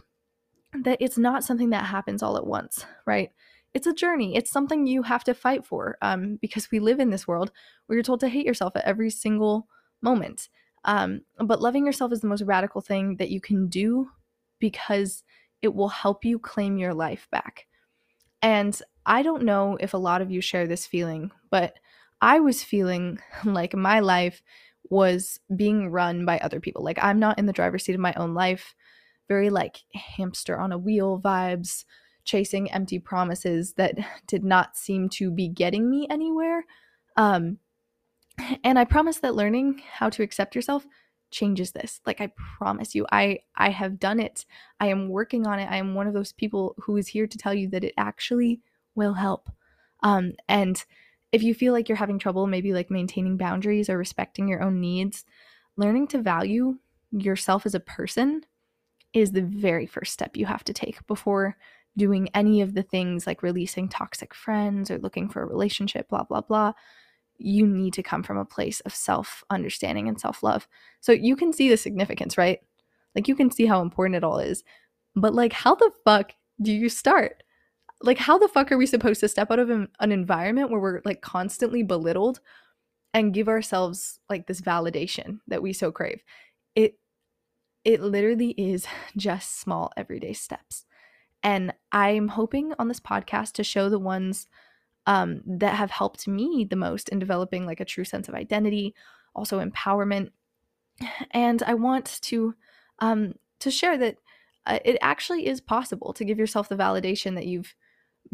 that 0.82 0.99
it's 1.00 1.19
not 1.19 1.44
something 1.44 1.70
that 1.70 1.87
happens 1.87 2.23
all 2.23 2.37
at 2.37 2.46
once, 2.46 2.85
right? 3.06 3.31
It's 3.73 3.87
a 3.87 3.94
journey. 3.94 4.37
It's 4.37 4.50
something 4.50 4.87
you 4.87 5.02
have 5.02 5.25
to 5.25 5.35
fight 5.35 5.64
for 5.64 5.96
um, 6.02 6.38
because 6.41 6.70
we 6.70 6.81
live 6.81 7.00
in 7.00 7.11
this 7.11 7.26
world 7.26 7.50
where 7.87 7.96
you're 7.96 8.05
told 8.05 8.20
to 8.20 8.29
hate 8.29 8.46
yourself 8.46 8.76
at 8.76 8.85
every 8.85 9.11
single 9.11 9.69
moment. 10.05 10.49
Um, 10.85 11.23
but 11.39 11.62
loving 11.62 11.87
yourself 11.87 12.12
is 12.12 12.21
the 12.21 12.29
most 12.29 12.43
radical 12.43 12.81
thing 12.81 13.17
that 13.17 13.31
you 13.31 13.41
can 13.41 13.69
do 13.69 14.09
because 14.61 15.25
it 15.62 15.75
will 15.75 15.89
help 15.89 16.25
you 16.25 16.39
claim 16.39 16.77
your 16.77 16.95
life 16.95 17.27
back. 17.33 17.67
And 18.43 18.79
I 19.06 19.23
don't 19.23 19.45
know 19.45 19.79
if 19.81 19.95
a 19.95 19.99
lot 19.99 20.21
of 20.21 20.31
you 20.31 20.41
share 20.41 20.67
this 20.67 20.87
feeling, 20.87 21.31
but 21.51 21.79
I 22.21 22.41
was 22.41 22.62
feeling 22.62 23.19
like 23.45 23.75
my 23.75 24.01
life 24.01 24.43
was 24.91 25.41
being 25.56 25.91
run 25.91 26.25
by 26.27 26.39
other 26.39 26.61
people. 26.61 26.85
Like 26.85 26.99
I'm 27.03 27.19
not 27.19 27.39
in 27.39 27.47
the 27.47 27.53
driver's 27.53 27.85
seat 27.85 27.95
of 27.95 28.01
my 28.01 28.15
own 28.17 28.35
life. 28.35 28.75
Very 29.29 29.49
like 29.49 29.79
hamster 29.95 30.59
on 30.59 30.73
a 30.73 30.79
wheel 30.79 31.19
vibes, 31.25 31.85
chasing 32.25 32.71
empty 32.71 32.99
promises 32.99 33.73
that 33.75 33.97
did 34.27 34.45
not 34.45 34.77
seem 34.77 35.09
to 35.11 35.31
be 35.31 35.49
getting 35.49 35.89
me 35.89 36.06
anywhere. 36.11 36.65
Um, 37.17 37.59
and 38.65 38.79
i 38.79 38.85
promise 38.85 39.19
that 39.19 39.35
learning 39.35 39.81
how 39.93 40.08
to 40.08 40.23
accept 40.23 40.55
yourself 40.55 40.87
changes 41.35 41.73
this. 41.73 42.01
Like 42.06 42.20
i 42.20 42.32
promise 42.58 42.94
you 42.94 43.05
i 43.13 43.41
i 43.56 43.69
have 43.69 43.99
done 43.99 44.20
it. 44.20 44.47
I 44.81 44.87
am 44.87 45.08
working 45.08 45.47
on 45.47 45.58
it. 45.58 45.69
I 45.70 45.77
am 45.77 45.94
one 45.94 46.06
of 46.06 46.15
those 46.15 46.32
people 46.32 46.75
who 46.79 46.97
is 46.97 47.08
here 47.08 47.27
to 47.27 47.39
tell 47.39 47.53
you 47.53 47.69
that 47.70 47.85
it 47.85 47.93
actually 47.99 48.61
will 48.94 49.15
help. 49.15 49.51
Um 50.03 50.32
and 50.49 50.82
if 51.32 51.43
you 51.43 51.53
feel 51.53 51.73
like 51.73 51.89
you're 51.89 51.97
having 51.97 52.19
trouble 52.19 52.47
maybe 52.47 52.73
like 52.73 52.91
maintaining 52.91 53.37
boundaries 53.37 53.91
or 53.91 53.99
respecting 53.99 54.47
your 54.49 54.63
own 54.63 54.81
needs 54.81 55.25
learning 55.77 56.06
to 56.06 56.23
value 56.23 56.79
yourself 57.11 57.67
as 57.67 57.75
a 57.75 57.81
person 57.81 58.43
is 59.13 59.32
the 59.32 59.43
very 59.43 59.87
first 59.87 60.13
step 60.13 60.37
you 60.37 60.47
have 60.47 60.63
to 60.63 60.73
take 60.73 61.05
before 61.08 61.56
doing 61.97 62.29
any 62.35 62.61
of 62.61 62.75
the 62.75 62.85
things 62.85 63.27
like 63.27 63.43
releasing 63.43 63.89
toxic 63.89 64.32
friends 64.32 64.91
or 64.93 64.99
looking 64.99 65.29
for 65.29 65.43
a 65.43 65.47
relationship 65.47 66.08
blah 66.08 66.23
blah 66.23 66.41
blah 66.41 66.73
you 67.38 67.67
need 67.67 67.93
to 67.94 68.03
come 68.03 68.22
from 68.22 68.38
a 68.38 68.44
place 68.44 68.81
of 68.81 68.94
self 68.94 69.43
understanding 69.50 70.08
and 70.08 70.20
self 70.20 70.43
love. 70.43 70.69
So 71.00 71.12
you 71.12 71.36
can 71.36 71.53
see 71.53 71.69
the 71.69 71.76
significance, 71.76 72.38
right? 72.38 72.60
Like 73.14 73.29
you 73.29 73.34
can 73.34 73.50
see 73.50 73.67
how 73.67 73.81
important 73.81 74.17
it 74.17 74.24
all 74.24 74.38
is. 74.38 74.64
But 75.14 75.34
like, 75.34 75.53
how 75.53 75.74
the 75.74 75.91
fuck 76.05 76.32
do 76.60 76.72
you 76.72 76.88
start? 76.88 77.43
Like, 78.03 78.19
how 78.19 78.38
the 78.38 78.48
fuck 78.48 78.70
are 78.72 78.76
we 78.76 78.86
supposed 78.86 79.20
to 79.20 79.29
step 79.29 79.50
out 79.50 79.58
of 79.58 79.70
an, 79.70 79.88
an 80.00 80.12
environment 80.12 80.70
where 80.70 80.81
we're 80.81 81.00
like 81.05 81.22
constantly 81.22 81.82
belittled 81.82 82.41
and 83.12 83.32
give 83.32 83.48
ourselves 83.48 84.19
like 84.29 84.46
this 84.46 84.60
validation 84.60 85.38
that 85.46 85.62
we 85.62 85.72
so 85.72 85.93
crave? 85.93 86.22
It 86.74 86.98
it 87.84 88.00
literally 88.00 88.50
is 88.50 88.86
just 89.17 89.60
small 89.60 89.93
everyday 89.96 90.32
steps. 90.32 90.84
And 91.43 91.74
I'm 91.93 92.29
hoping 92.29 92.72
on 92.79 92.88
this 92.88 93.00
podcast 93.00 93.53
to 93.53 93.64
show 93.64 93.91
the 93.91 93.98
ones 93.98 94.46
um, 95.06 95.43
that 95.46 95.75
have 95.75 95.91
helped 95.91 96.27
me 96.27 96.67
the 96.69 96.77
most 96.77 97.08
in 97.08 97.19
developing 97.19 97.67
like 97.67 97.81
a 97.81 97.84
true 97.84 98.05
sense 98.05 98.29
of 98.29 98.34
identity, 98.34 98.94
also 99.34 99.65
empowerment. 99.65 100.31
And 101.32 101.63
I 101.63 101.75
want 101.75 102.19
to 102.23 102.55
um, 103.01 103.34
to 103.61 103.70
share 103.70 103.99
that 103.99 104.17
uh, 104.67 104.79
it 104.84 104.96
actually 105.01 105.46
is 105.46 105.61
possible 105.61 106.13
to 106.15 106.25
give 106.25 106.39
yourself 106.39 106.69
the 106.69 106.77
validation 106.77 107.34
that 107.34 107.46
you've 107.46 107.75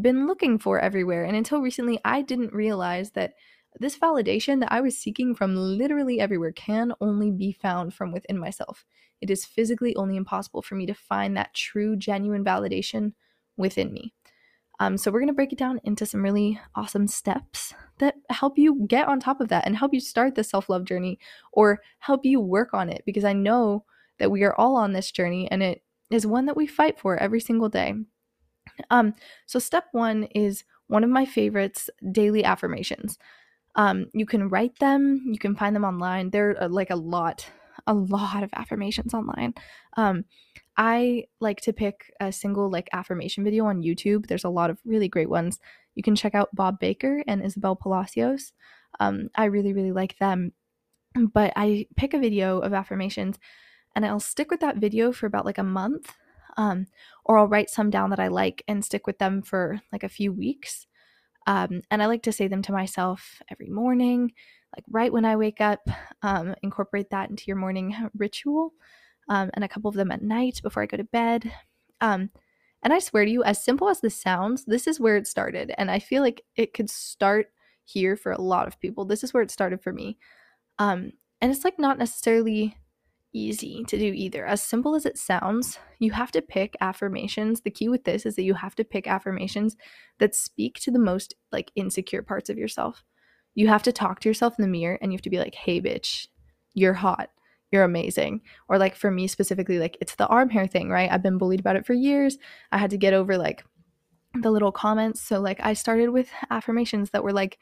been 0.00 0.26
looking 0.26 0.58
for 0.58 0.78
everywhere. 0.78 1.24
And 1.24 1.36
until 1.36 1.60
recently, 1.60 1.98
I 2.04 2.22
didn't 2.22 2.52
realize 2.52 3.10
that 3.12 3.34
this 3.78 3.98
validation 3.98 4.60
that 4.60 4.72
I 4.72 4.80
was 4.80 4.98
seeking 4.98 5.34
from 5.34 5.56
literally 5.56 6.20
everywhere 6.20 6.52
can 6.52 6.92
only 7.00 7.30
be 7.30 7.52
found 7.52 7.94
from 7.94 8.12
within 8.12 8.38
myself. 8.38 8.84
It 9.20 9.30
is 9.30 9.44
physically 9.44 9.94
only 9.96 10.16
impossible 10.16 10.62
for 10.62 10.74
me 10.74 10.86
to 10.86 10.94
find 10.94 11.36
that 11.36 11.54
true, 11.54 11.96
genuine 11.96 12.44
validation 12.44 13.12
within 13.56 13.92
me. 13.92 14.12
Um, 14.80 14.96
so, 14.96 15.10
we're 15.10 15.20
going 15.20 15.28
to 15.28 15.34
break 15.34 15.52
it 15.52 15.58
down 15.58 15.78
into 15.84 16.06
some 16.06 16.22
really 16.22 16.58
awesome 16.74 17.06
steps 17.06 17.74
that 17.98 18.16
help 18.30 18.58
you 18.58 18.86
get 18.88 19.06
on 19.08 19.20
top 19.20 19.40
of 19.40 19.48
that 19.48 19.66
and 19.66 19.76
help 19.76 19.92
you 19.92 20.00
start 20.00 20.34
the 20.34 20.42
self 20.42 20.68
love 20.68 20.84
journey 20.84 21.18
or 21.52 21.80
help 21.98 22.24
you 22.24 22.40
work 22.40 22.72
on 22.72 22.88
it 22.88 23.02
because 23.04 23.24
I 23.24 23.34
know 23.34 23.84
that 24.18 24.30
we 24.30 24.42
are 24.42 24.54
all 24.56 24.76
on 24.76 24.92
this 24.92 25.10
journey 25.10 25.50
and 25.50 25.62
it 25.62 25.82
is 26.10 26.26
one 26.26 26.46
that 26.46 26.56
we 26.56 26.66
fight 26.66 26.98
for 26.98 27.16
every 27.18 27.40
single 27.40 27.68
day. 27.68 27.94
Um, 28.90 29.14
so, 29.46 29.58
step 29.58 29.84
one 29.92 30.24
is 30.34 30.64
one 30.86 31.04
of 31.04 31.10
my 31.10 31.26
favorites 31.26 31.90
daily 32.10 32.42
affirmations. 32.42 33.18
Um, 33.76 34.06
you 34.12 34.26
can 34.26 34.48
write 34.48 34.78
them, 34.78 35.22
you 35.26 35.38
can 35.38 35.54
find 35.54 35.76
them 35.76 35.84
online. 35.84 36.30
There 36.30 36.56
are 36.60 36.68
like 36.68 36.90
a 36.90 36.96
lot, 36.96 37.46
a 37.90 37.94
lot 37.94 38.44
of 38.44 38.50
affirmations 38.54 39.12
online. 39.12 39.52
Um, 39.96 40.24
I 40.76 41.24
like 41.40 41.60
to 41.62 41.72
pick 41.72 42.12
a 42.20 42.30
single 42.30 42.70
like 42.70 42.88
affirmation 42.92 43.42
video 43.42 43.66
on 43.66 43.82
YouTube. 43.82 44.28
There's 44.28 44.44
a 44.44 44.48
lot 44.48 44.70
of 44.70 44.78
really 44.84 45.08
great 45.08 45.28
ones. 45.28 45.58
You 45.96 46.04
can 46.04 46.14
check 46.14 46.34
out 46.34 46.54
Bob 46.54 46.78
Baker 46.78 47.24
and 47.26 47.44
Isabel 47.44 47.74
Palacios. 47.74 48.52
Um, 49.00 49.28
I 49.34 49.46
really, 49.46 49.72
really 49.72 49.90
like 49.90 50.16
them. 50.18 50.52
But 51.34 51.52
I 51.56 51.88
pick 51.96 52.14
a 52.14 52.20
video 52.20 52.60
of 52.60 52.72
affirmations 52.72 53.40
and 53.96 54.06
I'll 54.06 54.20
stick 54.20 54.52
with 54.52 54.60
that 54.60 54.76
video 54.76 55.10
for 55.10 55.26
about 55.26 55.44
like 55.44 55.58
a 55.58 55.64
month. 55.64 56.14
Um, 56.56 56.86
or 57.24 57.38
I'll 57.38 57.48
write 57.48 57.70
some 57.70 57.90
down 57.90 58.10
that 58.10 58.20
I 58.20 58.28
like 58.28 58.62
and 58.68 58.84
stick 58.84 59.06
with 59.06 59.18
them 59.18 59.42
for 59.42 59.80
like 59.92 60.04
a 60.04 60.08
few 60.08 60.32
weeks. 60.32 60.86
Um, 61.48 61.82
and 61.90 62.00
I 62.02 62.06
like 62.06 62.22
to 62.24 62.32
say 62.32 62.46
them 62.46 62.62
to 62.62 62.72
myself 62.72 63.42
every 63.50 63.68
morning, 63.68 64.32
like 64.76 64.84
right 64.90 65.12
when 65.12 65.24
I 65.24 65.36
wake 65.36 65.60
up. 65.60 65.80
Um, 66.22 66.54
incorporate 66.62 67.10
that 67.10 67.30
into 67.30 67.44
your 67.46 67.56
morning 67.56 67.96
ritual, 68.16 68.72
um, 69.28 69.50
and 69.54 69.64
a 69.64 69.68
couple 69.68 69.88
of 69.88 69.96
them 69.96 70.10
at 70.10 70.22
night 70.22 70.60
before 70.62 70.82
I 70.82 70.86
go 70.86 70.96
to 70.96 71.04
bed. 71.04 71.52
Um, 72.00 72.30
and 72.82 72.92
I 72.92 72.98
swear 72.98 73.24
to 73.24 73.30
you, 73.30 73.44
as 73.44 73.62
simple 73.62 73.88
as 73.88 74.00
this 74.00 74.20
sounds, 74.20 74.64
this 74.64 74.86
is 74.86 74.98
where 74.98 75.16
it 75.16 75.26
started. 75.26 75.72
And 75.76 75.90
I 75.90 75.98
feel 75.98 76.22
like 76.22 76.42
it 76.56 76.72
could 76.72 76.88
start 76.88 77.48
here 77.84 78.16
for 78.16 78.32
a 78.32 78.40
lot 78.40 78.66
of 78.66 78.80
people. 78.80 79.04
This 79.04 79.22
is 79.22 79.34
where 79.34 79.42
it 79.42 79.50
started 79.50 79.82
for 79.82 79.92
me. 79.92 80.16
Um, 80.78 81.12
and 81.40 81.52
it's 81.52 81.64
like 81.64 81.78
not 81.78 81.98
necessarily 81.98 82.76
easy 83.32 83.84
to 83.84 83.98
do 83.98 84.12
either. 84.14 84.46
As 84.46 84.62
simple 84.62 84.94
as 84.94 85.06
it 85.06 85.18
sounds, 85.18 85.78
you 85.98 86.10
have 86.12 86.32
to 86.32 86.42
pick 86.42 86.74
affirmations. 86.80 87.60
The 87.60 87.70
key 87.70 87.88
with 87.88 88.04
this 88.04 88.26
is 88.26 88.36
that 88.36 88.44
you 88.44 88.54
have 88.54 88.74
to 88.76 88.84
pick 88.84 89.06
affirmations 89.06 89.76
that 90.18 90.34
speak 90.34 90.80
to 90.80 90.90
the 90.90 90.98
most 90.98 91.34
like 91.52 91.70
insecure 91.76 92.22
parts 92.22 92.50
of 92.50 92.58
yourself. 92.58 93.04
You 93.54 93.68
have 93.68 93.82
to 93.84 93.92
talk 93.92 94.20
to 94.20 94.28
yourself 94.28 94.58
in 94.58 94.62
the 94.62 94.68
mirror 94.68 94.98
and 95.00 95.12
you 95.12 95.16
have 95.16 95.22
to 95.22 95.30
be 95.30 95.38
like, 95.38 95.54
"Hey 95.54 95.80
bitch, 95.80 96.28
you're 96.74 96.94
hot. 96.94 97.30
You're 97.70 97.84
amazing." 97.84 98.42
Or 98.68 98.78
like 98.78 98.94
for 98.94 99.10
me 99.10 99.26
specifically 99.26 99.78
like 99.78 99.96
it's 100.00 100.14
the 100.14 100.26
arm 100.28 100.50
hair 100.50 100.66
thing, 100.66 100.88
right? 100.90 101.10
I've 101.10 101.22
been 101.22 101.38
bullied 101.38 101.60
about 101.60 101.76
it 101.76 101.86
for 101.86 101.94
years. 101.94 102.38
I 102.72 102.78
had 102.78 102.90
to 102.90 102.98
get 102.98 103.14
over 103.14 103.36
like 103.36 103.64
the 104.34 104.50
little 104.50 104.72
comments. 104.72 105.20
So 105.20 105.40
like 105.40 105.60
I 105.62 105.74
started 105.74 106.10
with 106.10 106.28
affirmations 106.50 107.10
that 107.10 107.24
were 107.24 107.32
like 107.32 107.58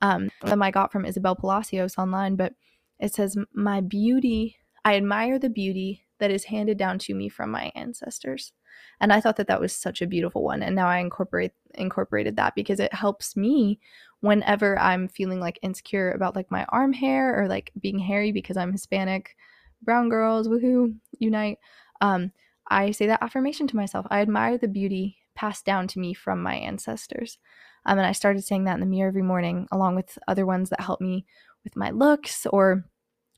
um 0.00 0.30
them 0.42 0.62
I 0.62 0.70
got 0.70 0.92
from 0.92 1.04
Isabel 1.04 1.36
Palacios 1.36 1.98
online, 1.98 2.36
but 2.36 2.54
it 3.00 3.14
says 3.14 3.36
my 3.52 3.80
beauty 3.80 4.56
I 4.84 4.96
admire 4.96 5.38
the 5.38 5.48
beauty 5.48 6.04
that 6.18 6.30
is 6.30 6.44
handed 6.44 6.78
down 6.78 6.98
to 7.00 7.14
me 7.14 7.28
from 7.28 7.50
my 7.50 7.72
ancestors. 7.74 8.52
And 9.00 9.12
I 9.12 9.20
thought 9.20 9.36
that 9.36 9.46
that 9.48 9.60
was 9.60 9.74
such 9.74 10.02
a 10.02 10.06
beautiful 10.06 10.44
one 10.44 10.62
and 10.62 10.76
now 10.76 10.88
I 10.88 10.98
incorporate 10.98 11.52
incorporated 11.74 12.36
that 12.36 12.54
because 12.54 12.80
it 12.80 12.94
helps 12.94 13.36
me 13.36 13.80
whenever 14.24 14.78
I'm 14.78 15.06
feeling 15.06 15.38
like 15.38 15.58
insecure 15.60 16.10
about 16.12 16.34
like 16.34 16.50
my 16.50 16.64
arm 16.70 16.94
hair 16.94 17.38
or 17.38 17.46
like 17.46 17.70
being 17.78 17.98
hairy 17.98 18.32
because 18.32 18.56
I'm 18.56 18.72
Hispanic, 18.72 19.36
brown 19.82 20.08
girls, 20.08 20.48
woohoo, 20.48 20.94
unite. 21.18 21.58
Um, 22.00 22.32
I 22.70 22.92
say 22.92 23.06
that 23.06 23.22
affirmation 23.22 23.66
to 23.66 23.76
myself. 23.76 24.06
I 24.08 24.22
admire 24.22 24.56
the 24.56 24.66
beauty 24.66 25.18
passed 25.34 25.66
down 25.66 25.88
to 25.88 25.98
me 25.98 26.14
from 26.14 26.42
my 26.42 26.54
ancestors. 26.54 27.36
Um, 27.84 27.98
and 27.98 28.06
I 28.06 28.12
started 28.12 28.42
saying 28.44 28.64
that 28.64 28.72
in 28.72 28.80
the 28.80 28.86
mirror 28.86 29.08
every 29.08 29.20
morning, 29.20 29.68
along 29.70 29.94
with 29.94 30.16
other 30.26 30.46
ones 30.46 30.70
that 30.70 30.80
help 30.80 31.02
me 31.02 31.26
with 31.62 31.76
my 31.76 31.90
looks 31.90 32.46
or 32.46 32.86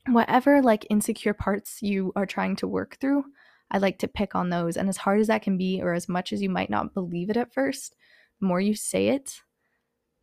whatever 0.07 0.62
like 0.62 0.87
insecure 0.88 1.35
parts 1.35 1.83
you 1.83 2.12
are 2.14 2.26
trying 2.26 2.55
to 2.57 2.69
work 2.69 2.97
through, 3.00 3.25
I 3.73 3.78
like 3.78 3.99
to 3.99 4.09
pick 4.09 4.37
on 4.37 4.50
those. 4.50 4.76
And 4.76 4.88
as 4.88 4.99
hard 4.99 5.19
as 5.19 5.26
that 5.26 5.43
can 5.43 5.59
be, 5.59 5.83
or 5.83 5.95
as 5.95 6.09
much 6.09 6.33
as 6.33 6.40
you 6.40 6.49
might 6.49 6.71
not 6.71 6.95
believe 6.95 7.28
it 7.28 7.37
at 7.37 7.52
first, 7.52 7.97
the 8.38 8.47
more 8.47 8.61
you 8.61 8.76
say 8.76 9.09
it, 9.09 9.40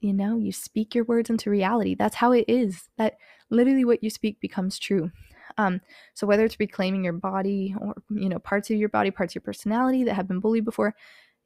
you 0.04 0.14
know, 0.14 0.38
you 0.38 0.52
speak 0.52 0.94
your 0.94 1.06
words 1.06 1.30
into 1.30 1.50
reality. 1.50 1.96
That's 1.96 2.16
how 2.16 2.34
it 2.34 2.46
is. 2.48 2.90
That 2.98 3.18
literally 3.50 3.86
what 3.86 4.04
you 4.04 4.10
speak 4.10 4.40
becomes 4.42 4.78
true. 4.78 5.12
Um, 5.58 5.82
so 6.14 6.28
whether 6.28 6.44
it's 6.44 6.60
reclaiming 6.60 7.04
your 7.04 7.14
body 7.14 7.76
or 7.80 7.94
you 8.10 8.28
know 8.28 8.40
parts 8.40 8.70
of 8.70 8.78
your 8.78 8.90
body, 8.90 9.12
parts 9.12 9.32
of 9.32 9.36
your 9.36 9.44
personality 9.44 10.04
that 10.04 10.16
have 10.16 10.28
been 10.28 10.40
bullied 10.40 10.66
before, 10.66 10.94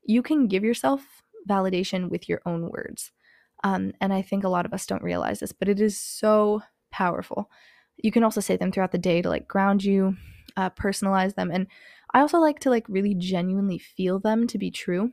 you 0.04 0.22
can 0.22 0.48
give 0.48 0.64
yourself 0.64 1.06
validation 1.48 2.10
with 2.10 2.28
your 2.28 2.42
own 2.46 2.70
words. 2.70 3.12
Um, 3.64 3.94
and 4.02 4.14
I 4.14 4.22
think 4.22 4.44
a 4.44 4.50
lot 4.50 4.66
of 4.66 4.74
us 4.74 4.86
don't 4.86 5.04
realize 5.04 5.40
this, 5.40 5.52
but 5.52 5.70
it 5.70 5.80
is 5.80 6.00
so 6.00 6.62
powerful. 6.92 7.50
You 7.98 8.12
can 8.12 8.24
also 8.24 8.42
say 8.42 8.58
them 8.58 8.72
throughout 8.72 8.92
the 8.92 8.98
day 8.98 9.22
to 9.22 9.30
like 9.30 9.48
ground 9.48 9.84
you, 9.84 10.16
uh, 10.56 10.70
personalize 10.72 11.36
them. 11.36 11.52
And 11.52 11.68
I 12.14 12.22
also 12.22 12.40
like 12.40 12.60
to 12.60 12.70
like 12.70 12.86
really 12.88 13.16
genuinely 13.16 13.80
feel 13.80 14.20
them 14.20 14.48
to 14.48 14.58
be 14.58 14.72
true. 14.72 15.12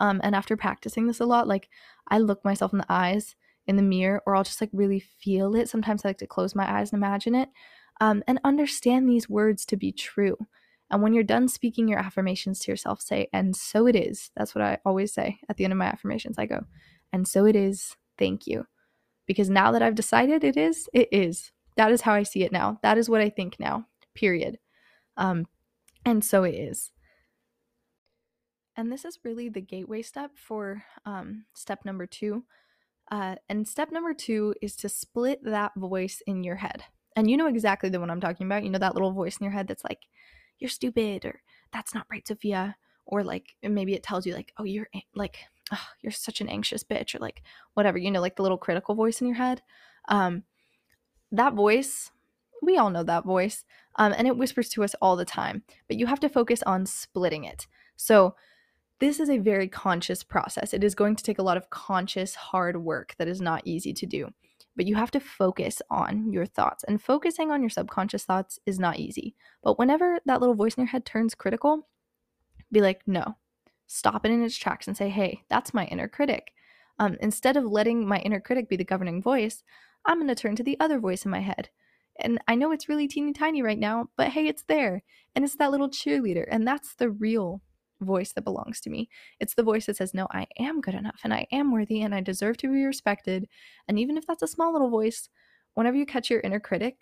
Um, 0.00 0.20
and 0.24 0.34
after 0.34 0.56
practicing 0.56 1.06
this 1.06 1.20
a 1.20 1.26
lot, 1.26 1.48
like 1.48 1.68
I 2.08 2.18
look 2.18 2.44
myself 2.44 2.72
in 2.72 2.78
the 2.78 2.86
eyes 2.88 3.36
in 3.66 3.76
the 3.76 3.82
mirror, 3.82 4.22
or 4.26 4.36
I'll 4.36 4.44
just 4.44 4.60
like 4.60 4.70
really 4.72 5.00
feel 5.00 5.54
it. 5.54 5.68
Sometimes 5.68 6.04
I 6.04 6.08
like 6.08 6.18
to 6.18 6.26
close 6.26 6.54
my 6.54 6.70
eyes 6.70 6.92
and 6.92 7.02
imagine 7.02 7.34
it 7.34 7.48
um, 8.00 8.22
and 8.26 8.40
understand 8.44 9.08
these 9.08 9.28
words 9.28 9.64
to 9.66 9.76
be 9.76 9.92
true. 9.92 10.36
And 10.90 11.02
when 11.02 11.14
you're 11.14 11.24
done 11.24 11.48
speaking 11.48 11.88
your 11.88 11.98
affirmations 11.98 12.58
to 12.60 12.70
yourself, 12.70 13.00
say, 13.00 13.28
and 13.32 13.56
so 13.56 13.86
it 13.86 13.96
is. 13.96 14.30
That's 14.36 14.54
what 14.54 14.62
I 14.62 14.78
always 14.84 15.12
say 15.12 15.38
at 15.48 15.56
the 15.56 15.64
end 15.64 15.72
of 15.72 15.78
my 15.78 15.86
affirmations. 15.86 16.38
I 16.38 16.46
go, 16.46 16.64
and 17.12 17.26
so 17.26 17.46
it 17.46 17.56
is. 17.56 17.96
Thank 18.18 18.46
you. 18.46 18.66
Because 19.26 19.48
now 19.48 19.72
that 19.72 19.82
I've 19.82 19.94
decided 19.94 20.44
it 20.44 20.56
is, 20.56 20.88
it 20.92 21.08
is. 21.10 21.50
That 21.76 21.90
is 21.90 22.02
how 22.02 22.12
I 22.12 22.22
see 22.22 22.44
it 22.44 22.52
now. 22.52 22.78
That 22.82 22.98
is 22.98 23.08
what 23.08 23.22
I 23.22 23.30
think 23.30 23.56
now, 23.58 23.86
period. 24.14 24.58
Um, 25.16 25.46
and 26.04 26.22
so 26.22 26.44
it 26.44 26.54
is. 26.54 26.90
And 28.76 28.90
this 28.90 29.04
is 29.04 29.18
really 29.22 29.48
the 29.48 29.60
gateway 29.60 30.02
step 30.02 30.32
for 30.34 30.84
um, 31.06 31.44
step 31.54 31.84
number 31.84 32.06
two. 32.06 32.44
Uh, 33.10 33.36
and 33.48 33.68
step 33.68 33.92
number 33.92 34.14
two 34.14 34.54
is 34.60 34.74
to 34.76 34.88
split 34.88 35.40
that 35.44 35.72
voice 35.76 36.22
in 36.26 36.42
your 36.42 36.56
head. 36.56 36.84
And 37.16 37.30
you 37.30 37.36
know 37.36 37.46
exactly 37.46 37.88
the 37.88 38.00
one 38.00 38.10
I'm 38.10 38.20
talking 38.20 38.46
about. 38.46 38.64
You 38.64 38.70
know 38.70 38.78
that 38.78 38.94
little 38.94 39.12
voice 39.12 39.36
in 39.36 39.44
your 39.44 39.52
head 39.52 39.68
that's 39.68 39.84
like, 39.84 40.00
you're 40.58 40.70
stupid, 40.70 41.24
or 41.24 41.42
that's 41.72 41.94
not 41.94 42.06
right, 42.10 42.26
Sofia. 42.26 42.76
Or 43.06 43.22
like 43.22 43.54
maybe 43.62 43.94
it 43.94 44.02
tells 44.02 44.26
you, 44.26 44.34
like, 44.34 44.52
oh, 44.58 44.64
you're 44.64 44.88
like, 45.14 45.38
oh, 45.72 45.86
you're 46.00 46.10
such 46.10 46.40
an 46.40 46.48
anxious 46.48 46.82
bitch, 46.82 47.14
or 47.14 47.18
like 47.18 47.42
whatever, 47.74 47.98
you 47.98 48.10
know, 48.10 48.20
like 48.20 48.36
the 48.36 48.42
little 48.42 48.58
critical 48.58 48.94
voice 48.94 49.20
in 49.20 49.26
your 49.26 49.36
head. 49.36 49.62
Um, 50.08 50.44
that 51.30 51.54
voice, 51.54 52.10
we 52.62 52.78
all 52.78 52.90
know 52.90 53.02
that 53.02 53.24
voice, 53.24 53.64
um, 53.96 54.14
and 54.16 54.26
it 54.26 54.36
whispers 54.36 54.70
to 54.70 54.84
us 54.84 54.94
all 55.02 55.16
the 55.16 55.24
time, 55.24 55.62
but 55.86 55.98
you 55.98 56.06
have 56.06 56.20
to 56.20 56.28
focus 56.28 56.62
on 56.64 56.86
splitting 56.86 57.44
it. 57.44 57.66
So, 57.96 58.34
this 59.00 59.20
is 59.20 59.28
a 59.28 59.38
very 59.38 59.68
conscious 59.68 60.22
process. 60.22 60.72
It 60.72 60.84
is 60.84 60.94
going 60.94 61.16
to 61.16 61.24
take 61.24 61.38
a 61.38 61.42
lot 61.42 61.56
of 61.56 61.70
conscious, 61.70 62.34
hard 62.34 62.76
work 62.76 63.14
that 63.18 63.28
is 63.28 63.40
not 63.40 63.62
easy 63.64 63.92
to 63.92 64.06
do. 64.06 64.28
But 64.76 64.86
you 64.86 64.96
have 64.96 65.10
to 65.12 65.20
focus 65.20 65.80
on 65.90 66.32
your 66.32 66.46
thoughts, 66.46 66.84
and 66.84 67.00
focusing 67.00 67.50
on 67.50 67.60
your 67.60 67.70
subconscious 67.70 68.24
thoughts 68.24 68.58
is 68.66 68.78
not 68.78 68.98
easy. 68.98 69.34
But 69.62 69.78
whenever 69.78 70.18
that 70.26 70.40
little 70.40 70.56
voice 70.56 70.74
in 70.74 70.82
your 70.82 70.88
head 70.88 71.04
turns 71.04 71.34
critical, 71.34 71.88
be 72.72 72.80
like, 72.80 73.02
no, 73.06 73.36
stop 73.86 74.26
it 74.26 74.32
in 74.32 74.42
its 74.42 74.56
tracks 74.56 74.88
and 74.88 74.96
say, 74.96 75.08
hey, 75.08 75.42
that's 75.48 75.74
my 75.74 75.84
inner 75.86 76.08
critic. 76.08 76.52
Um, 76.98 77.16
instead 77.20 77.56
of 77.56 77.64
letting 77.64 78.06
my 78.06 78.18
inner 78.20 78.40
critic 78.40 78.68
be 78.68 78.76
the 78.76 78.84
governing 78.84 79.22
voice, 79.22 79.62
I'm 80.06 80.18
going 80.18 80.28
to 80.28 80.34
turn 80.34 80.56
to 80.56 80.62
the 80.62 80.78
other 80.80 80.98
voice 80.98 81.24
in 81.24 81.30
my 81.30 81.40
head. 81.40 81.70
And 82.18 82.40
I 82.46 82.54
know 82.54 82.72
it's 82.72 82.88
really 82.88 83.08
teeny 83.08 83.32
tiny 83.32 83.62
right 83.62 83.78
now, 83.78 84.08
but 84.16 84.28
hey, 84.28 84.46
it's 84.46 84.62
there. 84.64 85.02
And 85.34 85.44
it's 85.44 85.56
that 85.56 85.70
little 85.70 85.88
cheerleader. 85.88 86.46
And 86.48 86.66
that's 86.66 86.94
the 86.94 87.10
real 87.10 87.60
voice 88.04 88.32
that 88.32 88.44
belongs 88.44 88.80
to 88.82 88.90
me. 88.90 89.08
It's 89.40 89.54
the 89.54 89.62
voice 89.62 89.86
that 89.86 89.96
says, 89.96 90.14
No, 90.14 90.26
I 90.30 90.46
am 90.58 90.80
good 90.80 90.94
enough 90.94 91.20
and 91.24 91.34
I 91.34 91.46
am 91.50 91.72
worthy 91.72 92.02
and 92.02 92.14
I 92.14 92.20
deserve 92.20 92.56
to 92.58 92.72
be 92.72 92.84
respected. 92.84 93.48
And 93.88 93.98
even 93.98 94.16
if 94.16 94.26
that's 94.26 94.42
a 94.42 94.48
small 94.48 94.72
little 94.72 94.90
voice, 94.90 95.28
whenever 95.74 95.96
you 95.96 96.06
catch 96.06 96.30
your 96.30 96.40
inner 96.40 96.60
critic 96.60 96.96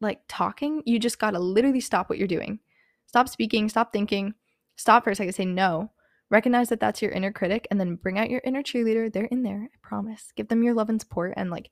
like 0.00 0.20
talking, 0.28 0.82
you 0.86 0.98
just 0.98 1.18
got 1.18 1.32
to 1.32 1.38
literally 1.38 1.80
stop 1.80 2.08
what 2.08 2.18
you're 2.18 2.28
doing. 2.28 2.60
Stop 3.06 3.28
speaking, 3.28 3.68
stop 3.68 3.92
thinking, 3.92 4.34
stop 4.76 5.04
for 5.04 5.10
a 5.10 5.14
second, 5.14 5.32
say 5.32 5.44
no. 5.44 5.90
Recognize 6.30 6.68
that 6.68 6.78
that's 6.78 7.00
your 7.00 7.10
inner 7.10 7.32
critic 7.32 7.66
and 7.70 7.80
then 7.80 7.96
bring 7.96 8.18
out 8.18 8.28
your 8.28 8.42
inner 8.44 8.62
cheerleader. 8.62 9.10
They're 9.10 9.24
in 9.24 9.42
there, 9.42 9.70
I 9.72 9.76
promise. 9.82 10.30
Give 10.36 10.46
them 10.46 10.62
your 10.62 10.74
love 10.74 10.90
and 10.90 11.00
support 11.00 11.32
and 11.36 11.50
like 11.50 11.70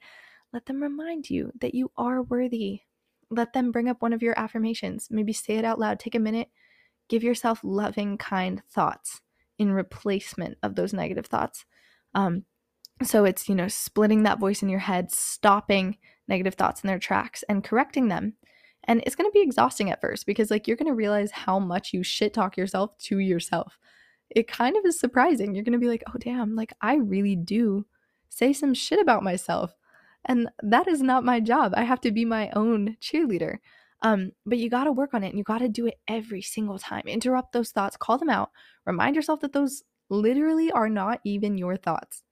let 0.53 0.65
them 0.65 0.83
remind 0.83 1.29
you 1.29 1.53
that 1.61 1.75
you 1.75 1.91
are 1.99 2.23
worthy. 2.23 2.81
Let 3.29 3.53
them 3.53 3.71
bring 3.71 3.89
up 3.89 4.01
one 4.01 4.15
of 4.15 4.23
your 4.23 4.39
affirmations. 4.39 5.09
Maybe 5.11 5.33
say 5.33 5.57
it 5.57 5.65
out 5.65 5.79
loud. 5.79 6.01
Take 6.01 6.15
a 6.15 6.21
minute. 6.21 6.49
Give 7.09 7.23
yourself 7.23 7.61
loving, 7.63 8.19
kind 8.19 8.63
thoughts 8.71 9.21
in 9.59 9.73
replacement 9.73 10.59
of 10.63 10.75
those 10.75 10.93
negative 10.93 11.27
thoughts. 11.27 11.65
Um, 12.15 12.45
so 13.03 13.25
it's, 13.25 13.49
you 13.49 13.55
know, 13.55 13.69
splitting 13.69 14.23
that 14.23 14.41
voice 14.41 14.63
in 14.63 14.69
your 14.69 14.81
head, 14.81 15.13
stopping 15.13 15.99
negative 16.29 16.55
thoughts 16.55 16.83
in 16.83 16.89
their 16.89 16.99
tracks 16.99 17.45
and 17.49 17.63
correcting 17.63 18.09
them. 18.09 18.35
And 18.85 19.03
it's 19.05 19.17
going 19.17 19.29
to 19.29 19.35
be 19.35 19.43
exhausting 19.43 19.91
at 19.91 20.01
first 20.01 20.27
because, 20.27 20.51
like, 20.51 20.67
you're 20.67 20.77
going 20.77 20.91
to 20.91 20.95
realize 20.95 21.31
how 21.31 21.59
much 21.59 21.93
you 21.93 22.03
shit 22.03 22.33
talk 22.33 22.57
yourself 22.57 22.97
to 22.99 23.19
yourself. 23.19 23.79
It 24.31 24.49
kind 24.49 24.77
of 24.77 24.85
is 24.85 24.99
surprising. 24.99 25.55
You're 25.55 25.65
going 25.65 25.73
to 25.73 25.79
be 25.79 25.89
like, 25.89 26.05
oh, 26.09 26.19
damn, 26.19 26.55
like, 26.55 26.73
I 26.81 26.95
really 26.97 27.37
do 27.37 27.85
say 28.29 28.53
some 28.53 28.75
shit 28.75 29.01
about 29.01 29.23
myself. 29.23 29.75
And 30.25 30.49
that 30.63 30.89
is 30.89 31.03
not 31.03 31.25
my 31.25 31.41
job. 31.41 31.73
I 31.77 31.85
have 31.85 32.01
to 32.03 32.13
be 32.13 32.25
my 32.25 32.51
own 32.51 32.97
cheerleader. 33.01 33.59
Um, 34.03 34.33
but 34.45 34.59
you 34.59 34.69
got 34.69 34.85
to 34.85 34.93
work 34.93 35.15
on 35.15 35.25
it 35.25 35.29
and 35.29 35.39
you 35.39 35.45
got 35.45 35.59
to 35.59 35.69
do 35.69 35.87
it 35.87 35.99
every 36.07 36.43
single 36.43 36.79
time. 36.79 37.05
Interrupt 37.07 37.53
those 37.53 37.71
thoughts, 37.71 37.97
call 37.97 38.19
them 38.19 38.29
out, 38.29 38.51
remind 38.85 39.17
yourself 39.17 39.41
that 39.41 39.53
those 39.53 39.83
literally 40.11 40.71
are 40.71 40.89
not 40.89 41.21
even 41.25 41.59
your 41.59 41.77
thoughts. 41.77 42.23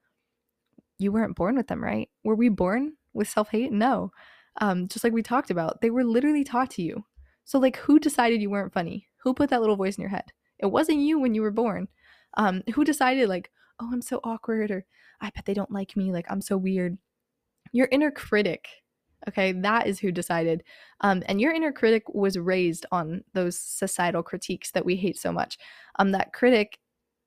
You 0.99 1.11
weren't 1.11 1.37
born 1.37 1.57
with 1.57 1.67
them, 1.67 1.83
right? 1.83 2.09
Were 2.23 2.37
we 2.37 2.49
born 2.49 2.93
with 3.13 3.29
self 3.29 3.51
hate? 3.51 3.73
No. 3.73 4.13
Um, 4.61 4.89
just 4.89 5.03
like 5.03 5.13
we 5.13 5.23
talked 5.23 5.51
about, 5.51 5.81
they 5.81 5.91
were 5.91 6.05
literally 6.05 6.45
taught 6.45 6.71
to 6.71 6.83
you. 6.83 7.05
So, 7.45 7.59
like, 7.59 7.77
who 7.77 7.99
decided 7.99 8.41
you 8.41 8.51
weren't 8.51 8.73
funny? 8.73 9.09
Who 9.23 9.35
put 9.35 9.51
that 9.51 9.61
little 9.61 9.77
voice 9.77 9.97
in 9.97 10.03
your 10.03 10.11
head? 10.11 10.33
It 10.59 10.67
wasn't 10.67 11.01
you 11.01 11.19
when 11.19 11.35
you 11.35 11.43
were 11.43 11.51
born. 11.51 11.89
Um, 12.37 12.63
who 12.75 12.85
decided, 12.85 13.29
like, 13.29 13.51
oh, 13.81 13.91
I'm 13.93 14.03
so 14.03 14.21
awkward, 14.23 14.71
or 14.71 14.85
I 15.21 15.31
bet 15.31 15.45
they 15.45 15.55
don't 15.55 15.73
like 15.73 15.97
me, 15.97 16.13
like, 16.13 16.27
I'm 16.31 16.41
so 16.41 16.57
weird? 16.57 16.97
Your 17.73 17.89
inner 17.91 18.11
critic 18.11 18.69
Okay, 19.29 19.53
that 19.53 19.87
is 19.87 19.99
who 19.99 20.13
decided. 20.13 20.63
Um, 21.01 21.23
and 21.27 21.41
your 21.41 21.53
inner 21.53 21.73
critic 21.73 22.03
was 22.09 22.39
raised 22.39 22.87
on 22.93 23.25
those 23.33 23.59
societal 23.59 24.23
critiques 24.23 24.71
that 24.73 24.85
we 24.85 24.97
hate 24.97 25.19
so 25.19 25.33
much. 25.33 25.59
Um, 25.99 26.13
that 26.13 26.33
critic 26.33 26.79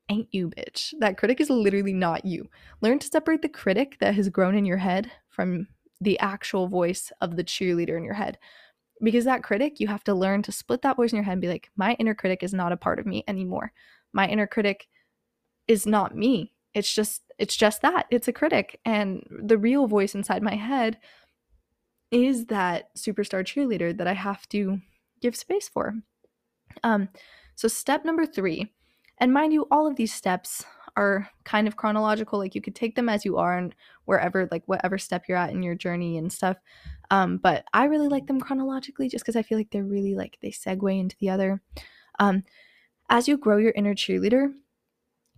ain't 0.09 0.27
you, 0.31 0.49
bitch. 0.49 0.93
That 0.99 1.17
critic 1.17 1.41
is 1.41 1.49
literally 1.49 1.93
not 1.93 2.25
you. 2.25 2.49
Learn 2.81 2.99
to 2.99 3.07
separate 3.07 3.41
the 3.41 3.49
critic 3.49 3.97
that 3.99 4.15
has 4.15 4.29
grown 4.29 4.55
in 4.55 4.65
your 4.65 4.77
head 4.77 5.11
from 5.29 5.67
the 5.99 6.19
actual 6.19 6.67
voice 6.67 7.11
of 7.21 7.35
the 7.35 7.43
cheerleader 7.43 7.97
in 7.97 8.03
your 8.03 8.13
head. 8.13 8.37
Because 9.03 9.25
that 9.25 9.43
critic, 9.43 9.79
you 9.79 9.87
have 9.87 10.03
to 10.05 10.13
learn 10.13 10.41
to 10.43 10.51
split 10.51 10.81
that 10.83 10.95
voice 10.95 11.11
in 11.11 11.17
your 11.17 11.23
head 11.23 11.33
and 11.33 11.41
be 11.41 11.49
like, 11.49 11.69
my 11.75 11.93
inner 11.99 12.15
critic 12.15 12.41
is 12.41 12.53
not 12.53 12.71
a 12.71 12.77
part 12.77 12.99
of 12.99 13.05
me 13.05 13.23
anymore. 13.27 13.71
My 14.13 14.27
inner 14.27 14.47
critic 14.47 14.87
is 15.67 15.85
not 15.85 16.15
me. 16.15 16.53
It's 16.73 16.93
just 16.93 17.21
it's 17.37 17.55
just 17.55 17.81
that. 17.81 18.07
It's 18.09 18.27
a 18.27 18.33
critic. 18.33 18.79
And 18.85 19.25
the 19.29 19.57
real 19.57 19.87
voice 19.87 20.15
inside 20.15 20.41
my 20.41 20.55
head 20.55 20.97
is 22.11 22.45
that 22.47 22.95
superstar 22.95 23.43
cheerleader 23.43 23.97
that 23.97 24.07
I 24.07 24.13
have 24.13 24.47
to 24.49 24.79
give 25.21 25.35
space 25.35 25.67
for. 25.67 25.93
Um, 26.83 27.09
so, 27.55 27.67
step 27.67 28.05
number 28.05 28.25
three, 28.25 28.71
and 29.17 29.33
mind 29.33 29.53
you, 29.53 29.67
all 29.71 29.87
of 29.87 29.95
these 29.95 30.13
steps 30.13 30.63
are 30.95 31.29
kind 31.43 31.67
of 31.67 31.77
chronological. 31.77 32.39
Like 32.39 32.55
you 32.55 32.61
could 32.61 32.75
take 32.75 32.95
them 32.95 33.07
as 33.07 33.23
you 33.23 33.37
are 33.37 33.57
and 33.57 33.73
wherever, 34.05 34.47
like 34.51 34.63
whatever 34.65 34.97
step 34.97 35.25
you're 35.27 35.37
at 35.37 35.51
in 35.51 35.61
your 35.63 35.75
journey 35.75 36.17
and 36.17 36.33
stuff. 36.33 36.57
Um, 37.11 37.37
but 37.37 37.65
I 37.73 37.85
really 37.85 38.09
like 38.09 38.27
them 38.27 38.41
chronologically 38.41 39.07
just 39.07 39.23
because 39.23 39.35
I 39.35 39.43
feel 39.43 39.57
like 39.57 39.69
they're 39.69 39.83
really 39.83 40.15
like 40.15 40.37
they 40.41 40.49
segue 40.49 40.99
into 40.99 41.15
the 41.19 41.29
other. 41.29 41.61
Um, 42.19 42.43
as 43.09 43.27
you 43.27 43.37
grow 43.37 43.57
your 43.57 43.73
inner 43.75 43.93
cheerleader, 43.93 44.51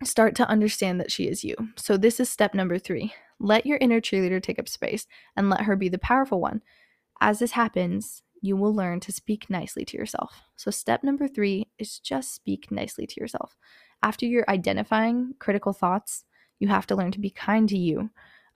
start 0.04 0.34
to 0.36 0.48
understand 0.48 1.00
that 1.00 1.12
she 1.12 1.28
is 1.28 1.44
you. 1.44 1.56
So, 1.76 1.98
this 1.98 2.20
is 2.20 2.30
step 2.30 2.54
number 2.54 2.80
three. 2.80 3.14
Let 3.40 3.66
your 3.66 3.78
inner 3.80 4.02
cheerleader 4.02 4.42
take 4.42 4.60
up 4.60 4.68
space 4.68 5.08
and 5.36 5.50
let 5.50 5.62
her 5.62 5.76
be 5.76 5.90
the 5.90 5.98
powerful 5.98 6.42
one. 6.42 6.62
As 7.22 7.40
this 7.40 7.52
happens, 7.52 8.22
you 8.42 8.56
will 8.56 8.74
learn 8.74 9.00
to 9.02 9.12
speak 9.12 9.50
nicely 9.50 9.86
to 9.86 9.98
yourself. 9.98 10.42
So, 10.56 10.72
step 10.72 11.04
number 11.04 11.28
three 11.28 11.68
is 11.78 12.00
just 12.00 12.34
speak 12.34 12.72
nicely 12.72 13.06
to 13.08 13.20
yourself. 13.20 13.58
After 14.02 14.26
you're 14.26 14.50
identifying 14.50 15.34
critical 15.40 15.74
thoughts, 15.74 16.24
you 16.60 16.68
have 16.70 16.88
to 16.88 16.96
learn 16.96 17.12
to 17.12 17.20
be 17.20 17.30
kind 17.30 17.68
to 17.70 17.78
you. 17.78 18.10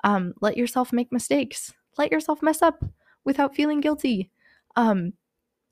Um, 0.04 0.34
let 0.42 0.58
yourself 0.58 0.94
make 0.94 1.12
mistakes. 1.12 1.74
Let 1.98 2.12
yourself 2.12 2.42
mess 2.42 2.62
up 2.62 2.84
without 3.26 3.56
feeling 3.56 3.82
guilty. 3.82 4.32
Um, 4.76 5.14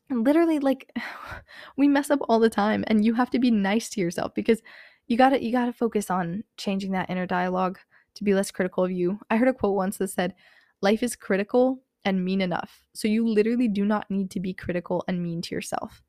literally, 0.10 0.60
like, 0.60 0.91
we 1.77 1.88
mess 1.88 2.10
up 2.10 2.20
all 2.27 2.39
the 2.39 2.50
time, 2.50 2.84
and 2.88 3.06
you 3.06 3.13
have 3.13 3.30
to 3.32 3.39
be 3.39 3.51
nice 3.51 3.89
to 3.91 4.01
yourself 4.01 4.34
because 4.34 4.62
you 5.08 5.18
gotta 5.18 5.44
you 5.44 5.51
gotta 5.51 5.74
focus 5.74 6.10
on 6.10 6.44
changing 6.58 6.91
that 6.91 7.10
inner 7.10 7.25
dialogue 7.25 7.80
to 8.15 8.24
be 8.24 8.34
less 8.34 8.51
critical 8.51 8.84
of 8.84 8.91
you. 8.91 9.20
I 9.30 9.38
heard 9.38 9.48
a 9.48 9.53
quote 9.53 9.75
once 9.75 9.98
that 9.98 10.10
said, 10.10 10.36
Life 10.82 11.03
is 11.03 11.15
critical 11.15 11.82
and 12.06 12.25
mean 12.25 12.41
enough. 12.41 12.84
So 12.94 13.08
you 13.08 13.27
literally 13.27 13.68
do 13.68 13.86
not 13.86 14.10
need 14.10 14.32
to 14.32 14.39
be 14.39 14.53
critical 14.53 15.03
and 15.08 15.22
mean 15.22 15.41
to 15.43 15.56
yourself. 15.56 16.02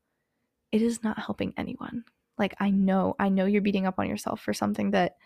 It 0.70 0.80
is 0.82 1.04
not 1.04 1.18
helping 1.18 1.52
anyone. 1.56 2.04
Like, 2.38 2.54
I 2.58 2.70
know, 2.70 3.14
I 3.18 3.28
know 3.28 3.44
you're 3.44 3.60
beating 3.60 3.86
up 3.86 3.98
on 3.98 4.08
yourself 4.08 4.40
for 4.40 4.54
something 4.54 4.90
that 4.92 5.16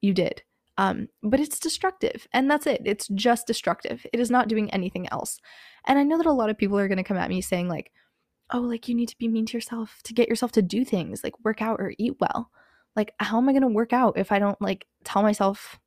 you 0.00 0.12
did. 0.12 0.42
Um, 0.76 1.08
but 1.22 1.40
it's 1.40 1.58
destructive. 1.58 2.26
And 2.32 2.50
that's 2.50 2.66
it. 2.66 2.82
It's 2.84 3.08
just 3.08 3.46
destructive. 3.46 4.04
It 4.12 4.20
is 4.20 4.30
not 4.30 4.48
doing 4.48 4.70
anything 4.72 5.08
else. 5.10 5.40
And 5.86 5.98
I 5.98 6.02
know 6.02 6.18
that 6.18 6.26
a 6.26 6.32
lot 6.32 6.50
of 6.50 6.58
people 6.58 6.78
are 6.78 6.88
going 6.88 6.98
to 6.98 7.04
come 7.04 7.16
at 7.16 7.30
me 7.30 7.40
saying, 7.40 7.68
like, 7.68 7.92
oh, 8.52 8.60
like 8.60 8.88
you 8.88 8.94
need 8.94 9.08
to 9.08 9.18
be 9.18 9.28
mean 9.28 9.46
to 9.46 9.56
yourself 9.56 10.00
to 10.04 10.14
get 10.14 10.28
yourself 10.28 10.52
to 10.52 10.62
do 10.62 10.84
things 10.84 11.22
like 11.22 11.34
work 11.44 11.60
out 11.60 11.80
or 11.80 11.94
eat 11.98 12.14
well. 12.20 12.50
Like, 12.96 13.12
how 13.18 13.38
am 13.38 13.48
I 13.48 13.52
going 13.52 13.62
to 13.62 13.68
work 13.68 13.92
out 13.92 14.16
if 14.16 14.32
I 14.32 14.38
don't 14.38 14.60
like 14.60 14.86
tell 15.04 15.22
myself 15.22 15.78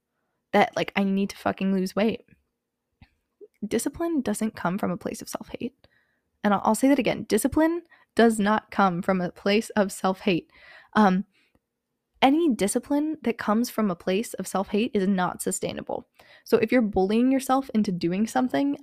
that 0.54 0.76
like 0.76 0.92
I 0.96 1.04
need 1.04 1.30
to 1.32 1.38
fucking 1.38 1.74
lose 1.74 1.96
weight. 1.96 2.26
Discipline 3.66 4.22
doesn't 4.22 4.56
come 4.56 4.78
from 4.78 4.92
a 4.92 4.98
place 4.98 5.22
of 5.22 5.30
self 5.30 5.50
hate. 5.50 5.76
And 6.44 6.54
I'll, 6.54 6.62
I'll, 6.64 6.76
say 6.76 6.88
that 6.88 7.00
again 7.00 7.24
discipline 7.24 7.84
does 8.16 8.40
not 8.40 8.72
come 8.72 9.02
from 9.02 9.22
a 9.22 9.32
place 9.32 9.70
of 9.72 9.92
self 9.92 10.22
hate. 10.22 10.50
Um, 10.94 11.26
any 12.22 12.54
discipline 12.54 13.18
that 13.24 13.38
comes 13.38 13.70
from 13.70 13.90
a 13.90 13.96
place 13.96 14.34
of 14.36 14.48
self 14.48 14.70
hate 14.70 14.92
is 14.94 15.08
not 15.08 15.42
sustainable. 15.42 16.08
So 16.44 16.58
if 16.58 16.72
you're 16.72 16.82
bullying 16.82 17.32
yourself 17.32 17.70
into 17.74 17.92
doing 17.92 18.28
something, 18.28 18.78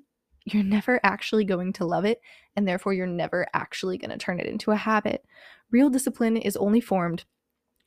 you're 0.45 0.65
never 0.65 1.01
actually 1.03 1.45
going 1.45 1.73
to 1.75 1.85
love 1.85 2.05
it, 2.05 2.21
and 2.57 2.67
therefore 2.67 2.95
you're 2.95 3.07
never 3.07 3.47
actually 3.55 3.99
going 3.99 4.11
to 4.11 4.19
turn 4.19 4.41
it 4.41 4.47
into 4.47 4.71
a 4.71 4.77
habit. 4.77 5.25
Real 5.71 5.91
discipline 5.91 6.37
is 6.37 6.57
only 6.57 6.81
formed 6.81 7.25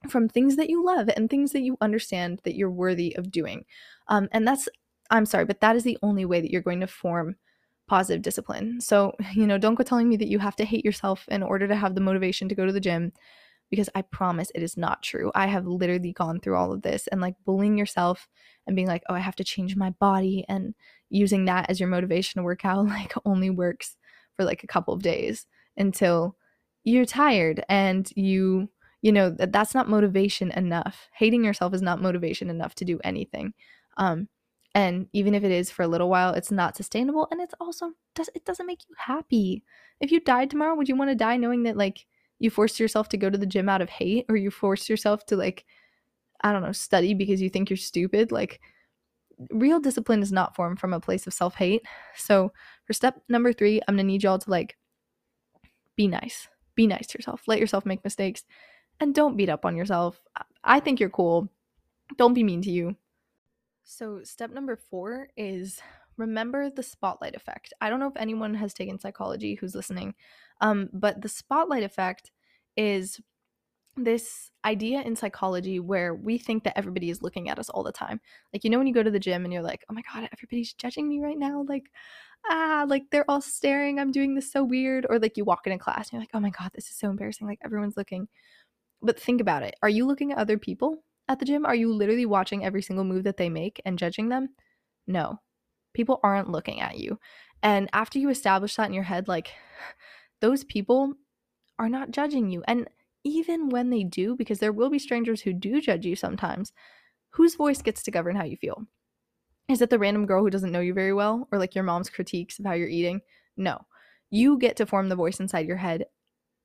from 0.10 0.28
things 0.28 0.56
that 0.56 0.70
you 0.70 0.84
love 0.84 1.10
and 1.16 1.30
things 1.30 1.52
that 1.52 1.62
you 1.62 1.78
understand 1.82 2.42
that 2.44 2.56
you're 2.56 2.72
worthy 2.72 3.16
of 3.16 3.32
doing. 3.32 3.66
Um, 4.08 4.28
and 4.32 4.48
that's, 4.48 4.68
I'm 5.10 5.26
sorry, 5.26 5.46
but 5.46 5.62
that 5.62 5.76
is 5.76 5.84
the 5.84 5.98
only 6.02 6.26
way 6.26 6.42
that 6.42 6.52
you're 6.52 6.62
going 6.62 6.80
to 6.80 6.88
form 6.88 7.36
positive 7.88 8.22
discipline. 8.22 8.82
So, 8.82 9.14
you 9.34 9.46
know, 9.46 9.58
don't 9.58 9.76
go 9.76 9.84
telling 9.84 10.10
me 10.10 10.18
that 10.18 10.30
you 10.30 10.40
have 10.40 10.56
to 10.58 10.66
hate 10.66 10.86
yourself 10.86 11.26
in 11.30 11.44
order 11.44 11.68
to 11.68 11.76
have 11.76 11.96
the 11.96 12.02
motivation 12.02 12.50
to 12.50 12.56
go 12.56 12.66
to 12.66 12.72
the 12.72 12.80
gym 12.80 13.12
because 13.70 13.90
I 13.96 14.02
promise 14.02 14.52
it 14.54 14.64
is 14.64 14.76
not 14.76 15.02
true. 15.02 15.32
I 15.34 15.48
have 15.48 15.66
literally 15.66 16.12
gone 16.12 16.40
through 16.42 16.58
all 16.58 16.74
of 16.74 16.82
this 16.82 17.08
and 17.08 17.22
like 17.22 17.36
bullying 17.46 17.78
yourself 17.78 18.28
and 18.68 18.76
being 18.76 18.88
like, 18.88 19.02
oh, 19.10 19.14
I 19.14 19.20
have 19.20 19.38
to 19.38 19.46
change 19.46 19.76
my 19.78 19.92
body 19.92 20.46
and 20.50 20.76
using 21.10 21.46
that 21.46 21.70
as 21.70 21.80
your 21.80 21.90
motivation 21.90 22.40
to 22.40 22.44
work 22.44 22.66
out 22.66 22.86
like 22.88 23.14
only 23.26 23.50
works 23.50 23.96
for 24.36 24.46
like 24.46 24.64
a 24.64 24.68
couple 24.68 24.94
of 24.94 25.02
days 25.02 25.48
until 25.78 26.36
you're 26.84 27.06
tired 27.06 27.64
and 27.70 28.10
you 28.16 28.70
you 29.02 29.12
know 29.12 29.30
that 29.32 29.52
that's 29.52 29.74
not 29.74 29.90
motivation 29.90 30.52
enough. 30.52 31.10
Hating 31.14 31.44
yourself 31.44 31.74
is 31.74 31.82
not 31.82 32.02
motivation 32.02 32.50
enough 32.50 32.76
to 32.76 32.86
do 32.86 33.00
anything. 33.04 33.54
Um 33.98 34.28
and 34.74 35.08
even 35.12 35.36
if 35.36 35.44
it 35.44 35.52
is 35.52 35.70
for 35.70 35.84
a 35.84 35.88
little 35.88 36.10
while 36.10 36.34
it's 36.34 36.52
not 36.52 36.78
sustainable 36.78 37.28
and 37.30 37.42
it's 37.42 37.54
also 37.60 37.92
does 38.16 38.30
it 38.36 38.46
doesn't 38.46 38.68
make 38.68 38.82
you 38.88 38.96
happy. 38.98 39.64
If 40.00 40.12
you 40.12 40.20
died 40.20 40.50
tomorrow 40.50 40.76
would 40.76 40.90
you 40.90 40.96
want 40.96 41.12
to 41.12 41.16
die 41.16 41.38
knowing 41.38 41.64
that 41.64 41.78
like 41.78 42.06
you 42.40 42.50
forced 42.50 42.80
yourself 42.80 43.10
to 43.10 43.18
go 43.18 43.30
to 43.30 43.38
the 43.38 43.46
gym 43.46 43.70
out 43.70 43.82
of 43.82 43.90
hate 43.90 44.26
or 44.30 44.36
you 44.36 44.50
forced 44.52 44.90
yourself 44.90 45.26
to 45.28 45.36
like 45.36 45.66
i 46.42 46.52
don't 46.52 46.64
know 46.64 46.72
study 46.72 47.14
because 47.14 47.42
you 47.42 47.50
think 47.50 47.70
you're 47.70 47.78
stupid? 47.78 48.32
Like 48.32 48.62
real 49.50 49.80
discipline 49.80 50.22
is 50.22 50.32
not 50.32 50.56
formed 50.56 50.80
from 50.80 50.94
a 50.94 51.00
place 51.00 51.26
of 51.26 51.34
self-hate. 51.34 51.84
So 52.16 52.54
for 52.86 52.94
step 52.94 53.22
number 53.28 53.54
three 53.54 53.82
i'm 53.88 53.96
gonna 53.96 54.04
need 54.04 54.24
y'all 54.24 54.40
to 54.40 54.50
like 54.50 54.78
be 55.96 56.08
nice. 56.08 56.48
Be 56.76 56.88
nice 56.88 57.08
to 57.08 57.18
yourself. 57.18 57.44
Let 57.48 57.60
yourself 57.60 57.86
make 57.86 58.04
mistakes 58.04 58.44
and 59.02 59.14
don't 59.14 59.36
beat 59.36 59.50
up 59.50 59.66
on 59.66 59.76
yourself. 59.76 60.22
I 60.64 60.80
think 60.80 61.00
you're 61.00 61.10
cool. 61.10 61.50
Don't 62.18 62.34
be 62.34 62.44
mean 62.44 62.62
to 62.62 62.72
you. 62.72 62.96
So, 63.84 64.22
step 64.24 64.52
number 64.52 64.78
four 64.78 65.28
is 65.36 65.82
remember 66.18 66.70
the 66.70 66.84
spotlight 66.84 67.36
effect. 67.36 67.74
I 67.82 67.90
don't 67.90 68.00
know 68.00 68.08
if 68.08 68.16
anyone 68.16 68.54
has 68.54 68.74
taken 68.74 69.00
psychology 69.00 69.56
who's 69.56 69.76
listening, 69.76 70.14
um, 70.62 70.90
but 70.94 71.22
the 71.22 71.30
spotlight 71.30 71.84
effect 71.84 72.32
is 72.78 73.20
this 73.98 74.52
idea 74.64 75.02
in 75.02 75.16
psychology 75.16 75.80
where 75.80 76.14
we 76.14 76.38
think 76.38 76.64
that 76.64 76.78
everybody 76.78 77.10
is 77.10 77.22
looking 77.22 77.50
at 77.50 77.60
us 77.60 77.70
all 77.70 77.84
the 77.84 77.92
time. 77.92 78.22
Like, 78.54 78.64
you 78.64 78.70
know, 78.70 78.78
when 78.78 78.88
you 78.88 78.94
go 78.94 79.04
to 79.04 79.12
the 79.12 79.20
gym 79.20 79.44
and 79.44 79.52
you're 79.52 79.62
like, 79.62 79.84
oh 79.90 79.94
my 79.94 80.02
God, 80.14 80.30
everybody's 80.32 80.74
judging 80.74 81.10
me 81.10 81.20
right 81.20 81.38
now. 81.38 81.66
Like, 81.68 81.92
ah, 82.50 82.86
like 82.88 83.04
they're 83.12 83.30
all 83.30 83.42
staring. 83.42 84.00
I'm 84.00 84.12
doing 84.12 84.34
this 84.34 84.52
so 84.52 84.64
weird. 84.64 85.06
Or 85.10 85.20
like 85.20 85.36
you 85.36 85.44
walk 85.44 85.68
in 85.68 85.74
a 85.74 85.80
class 85.80 86.08
and 86.08 86.14
you're 86.14 86.22
like, 86.22 86.30
oh 86.34 86.40
my 86.40 86.52
God, 86.52 86.72
this 86.74 86.90
is 86.90 86.96
so 86.96 87.10
embarrassing. 87.10 87.48
Like, 87.48 87.60
everyone's 87.64 87.98
looking. 87.98 88.28
But 89.02 89.20
think 89.20 89.42
about 89.42 89.64
it. 89.64 89.76
Are 89.82 89.90
you 89.90 90.06
looking 90.06 90.32
at 90.32 90.38
other 90.38 90.58
people 90.58 91.04
at 91.28 91.40
the 91.40 91.46
gym? 91.46 91.66
Are 91.66 91.76
you 91.76 91.94
literally 91.94 92.26
watching 92.26 92.64
every 92.64 92.82
single 92.82 93.06
move 93.06 93.24
that 93.24 93.38
they 93.38 93.50
make 93.50 93.82
and 93.86 93.98
judging 93.98 94.30
them? 94.30 94.50
No. 95.08 95.40
People 95.94 96.20
aren't 96.24 96.52
looking 96.52 96.82
at 96.82 96.98
you. 96.98 97.20
And 97.64 97.90
after 97.94 98.20
you 98.20 98.30
establish 98.30 98.76
that 98.76 98.88
in 98.88 98.94
your 98.94 99.04
head, 99.04 99.28
like 99.28 99.52
those 100.42 100.64
people 100.64 101.14
are 101.80 101.90
not 101.90 102.12
judging 102.12 102.50
you. 102.50 102.64
And 102.68 102.88
even 103.24 103.70
when 103.70 103.90
they 103.90 104.04
do, 104.04 104.36
because 104.36 104.60
there 104.60 104.72
will 104.72 104.90
be 104.90 105.00
strangers 105.00 105.42
who 105.42 105.54
do 105.54 105.82
judge 105.82 106.06
you 106.06 106.16
sometimes, 106.16 106.72
whose 107.32 107.56
voice 107.56 107.82
gets 107.82 108.04
to 108.04 108.12
govern 108.12 108.36
how 108.36 108.44
you 108.44 108.58
feel? 108.58 108.86
Is 109.70 109.82
it 109.82 109.90
the 109.90 110.00
random 110.00 110.26
girl 110.26 110.44
who 110.44 110.50
doesn't 110.50 110.72
know 110.72 110.80
you 110.80 110.94
very 110.94 111.14
well 111.14 111.48
or 111.52 111.58
like 111.58 111.76
your 111.76 111.84
mom's 111.84 112.10
critiques 112.10 112.60
of 112.60 112.66
how 112.66 112.74
you're 112.74 112.88
eating? 112.88 113.22
No. 113.58 113.80
You 114.30 114.58
get 114.58 114.76
to 114.78 114.86
form 114.86 115.10
the 115.10 115.16
voice 115.16 115.40
inside 115.40 115.68
your 115.68 115.78
head 115.78 116.06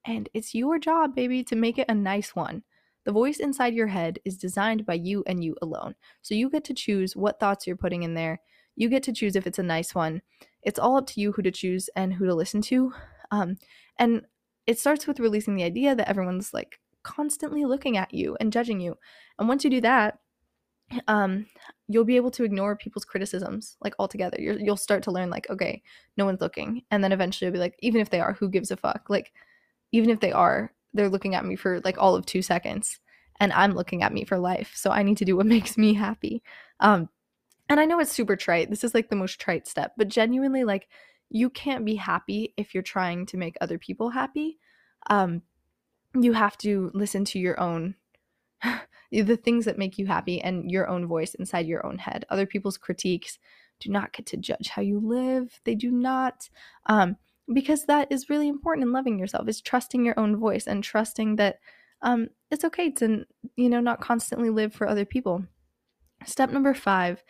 and 0.06 0.28
it's 0.32 0.54
your 0.54 0.78
job, 0.78 1.14
baby, 1.14 1.42
to 1.44 1.56
make 1.56 1.78
it 1.78 1.88
a 1.88 1.94
nice 1.94 2.34
one. 2.34 2.62
The 3.04 3.12
voice 3.12 3.38
inside 3.38 3.74
your 3.74 3.86
head 3.86 4.18
is 4.24 4.36
designed 4.36 4.86
by 4.86 4.94
you 4.94 5.22
and 5.26 5.42
you 5.42 5.56
alone. 5.62 5.94
So 6.22 6.34
you 6.34 6.50
get 6.50 6.64
to 6.64 6.74
choose 6.74 7.14
what 7.14 7.38
thoughts 7.38 7.66
you're 7.66 7.76
putting 7.76 8.02
in 8.02 8.14
there. 8.14 8.40
You 8.74 8.88
get 8.88 9.02
to 9.04 9.12
choose 9.12 9.36
if 9.36 9.46
it's 9.46 9.58
a 9.58 9.64
nice 9.64 9.94
one. 9.94 10.22
It's 10.62 10.78
all 10.78 10.96
up 10.96 11.06
to 11.08 11.20
you 11.20 11.32
who 11.32 11.42
to 11.42 11.50
choose 11.50 11.88
and 11.94 12.12
who 12.12 12.26
to 12.26 12.34
listen 12.34 12.62
to. 12.62 12.92
Um, 13.30 13.58
and 13.98 14.22
it 14.66 14.78
starts 14.78 15.06
with 15.06 15.20
releasing 15.20 15.54
the 15.54 15.64
idea 15.64 15.94
that 15.94 16.08
everyone's 16.08 16.52
like 16.52 16.80
constantly 17.02 17.64
looking 17.64 17.96
at 17.96 18.12
you 18.12 18.36
and 18.40 18.52
judging 18.52 18.80
you. 18.80 18.96
And 19.38 19.48
once 19.48 19.62
you 19.62 19.70
do 19.70 19.80
that, 19.82 20.18
um, 21.08 21.46
you'll 21.88 22.04
be 22.04 22.16
able 22.16 22.30
to 22.32 22.44
ignore 22.44 22.76
people's 22.76 23.04
criticisms 23.04 23.76
like 23.80 23.94
altogether. 23.98 24.40
you 24.40 24.58
will 24.64 24.76
start 24.76 25.02
to 25.04 25.10
learn 25.10 25.30
like, 25.30 25.48
okay, 25.50 25.82
no 26.16 26.24
one's 26.24 26.40
looking, 26.40 26.82
and 26.90 27.02
then 27.02 27.12
eventually 27.12 27.46
you'll 27.46 27.54
be 27.54 27.58
like, 27.58 27.76
even 27.80 28.00
if 28.00 28.10
they 28.10 28.20
are, 28.20 28.34
who 28.34 28.48
gives 28.48 28.70
a 28.70 28.76
fuck? 28.76 29.08
Like, 29.08 29.32
even 29.96 30.10
if 30.10 30.20
they 30.20 30.32
are, 30.32 30.72
they're 30.94 31.08
looking 31.08 31.34
at 31.34 31.44
me 31.44 31.56
for 31.56 31.80
like 31.80 31.98
all 31.98 32.14
of 32.14 32.26
two 32.26 32.42
seconds, 32.42 33.00
and 33.40 33.52
I'm 33.52 33.74
looking 33.74 34.02
at 34.02 34.12
me 34.12 34.24
for 34.24 34.38
life. 34.38 34.72
So 34.74 34.90
I 34.90 35.02
need 35.02 35.18
to 35.18 35.24
do 35.24 35.36
what 35.36 35.46
makes 35.56 35.76
me 35.76 35.94
happy. 35.94 36.42
Um, 36.80 37.08
and 37.68 37.80
I 37.80 37.84
know 37.84 37.98
it's 37.98 38.12
super 38.12 38.36
trite. 38.36 38.70
This 38.70 38.84
is 38.84 38.94
like 38.94 39.08
the 39.10 39.16
most 39.16 39.40
trite 39.40 39.66
step, 39.66 39.92
but 39.96 40.08
genuinely, 40.08 40.64
like, 40.64 40.88
you 41.28 41.50
can't 41.50 41.84
be 41.84 41.96
happy 41.96 42.54
if 42.56 42.72
you're 42.72 42.82
trying 42.84 43.26
to 43.26 43.36
make 43.36 43.56
other 43.60 43.78
people 43.78 44.10
happy. 44.10 44.58
Um, 45.10 45.42
you 46.14 46.32
have 46.32 46.56
to 46.58 46.90
listen 46.94 47.24
to 47.26 47.38
your 47.38 47.58
own 47.58 47.96
the 49.10 49.36
things 49.36 49.64
that 49.64 49.78
make 49.78 49.98
you 49.98 50.06
happy 50.06 50.40
and 50.40 50.70
your 50.70 50.88
own 50.88 51.06
voice 51.06 51.34
inside 51.34 51.66
your 51.66 51.84
own 51.84 51.98
head. 51.98 52.24
Other 52.30 52.46
people's 52.46 52.78
critiques 52.78 53.38
do 53.80 53.90
not 53.90 54.12
get 54.12 54.26
to 54.26 54.36
judge 54.36 54.68
how 54.68 54.82
you 54.82 55.00
live. 55.00 55.60
They 55.64 55.74
do 55.74 55.90
not. 55.90 56.48
Um, 56.86 57.16
because 57.52 57.84
that 57.84 58.10
is 58.10 58.28
really 58.28 58.48
important 58.48 58.84
in 58.84 58.92
loving 58.92 59.18
yourself 59.18 59.48
is 59.48 59.60
trusting 59.60 60.04
your 60.04 60.18
own 60.18 60.36
voice 60.36 60.66
and 60.66 60.82
trusting 60.82 61.36
that 61.36 61.58
um, 62.02 62.28
it's 62.50 62.64
okay 62.64 62.90
to 62.90 63.24
you 63.56 63.68
know 63.68 63.80
not 63.80 64.00
constantly 64.00 64.50
live 64.50 64.72
for 64.72 64.88
other 64.88 65.04
people 65.04 65.44
step 66.24 66.50
number 66.50 66.74
five 66.74 67.22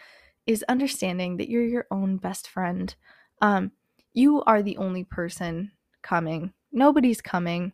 is 0.46 0.64
understanding 0.68 1.37
that 1.37 1.48
you're 1.48 1.64
your 1.64 1.87
own 1.90 2.16
best 2.16 2.48
friend 2.48 2.94
um, 3.42 3.70
you 4.14 4.42
are 4.44 4.62
the 4.62 4.76
only 4.79 5.05
person 5.05 5.70
coming 6.02 6.52
nobody's 6.72 7.20
coming 7.20 7.72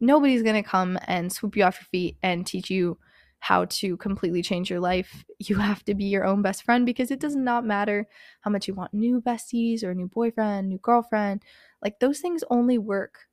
nobody's 0.00 0.42
going 0.42 0.60
to 0.60 0.68
come 0.68 0.98
and 1.06 1.32
swoop 1.32 1.56
you 1.56 1.64
off 1.64 1.78
your 1.80 1.86
feet 1.86 2.16
and 2.22 2.46
teach 2.46 2.70
you 2.70 2.98
how 3.40 3.64
to 3.66 3.96
completely 3.98 4.42
change 4.42 4.70
your 4.70 4.80
life. 4.80 5.24
You 5.38 5.56
have 5.56 5.84
to 5.84 5.94
be 5.94 6.04
your 6.04 6.24
own 6.24 6.42
best 6.42 6.64
friend 6.64 6.84
because 6.84 7.10
it 7.10 7.20
does 7.20 7.36
not 7.36 7.64
matter 7.64 8.08
how 8.40 8.50
much 8.50 8.66
you 8.66 8.74
want 8.74 8.92
new 8.92 9.20
besties 9.20 9.84
or 9.84 9.90
a 9.90 9.94
new 9.94 10.08
boyfriend, 10.08 10.68
new 10.68 10.78
girlfriend. 10.78 11.42
Like 11.82 12.00
those 12.00 12.20
things 12.20 12.44
only 12.50 12.78
work 12.78 13.26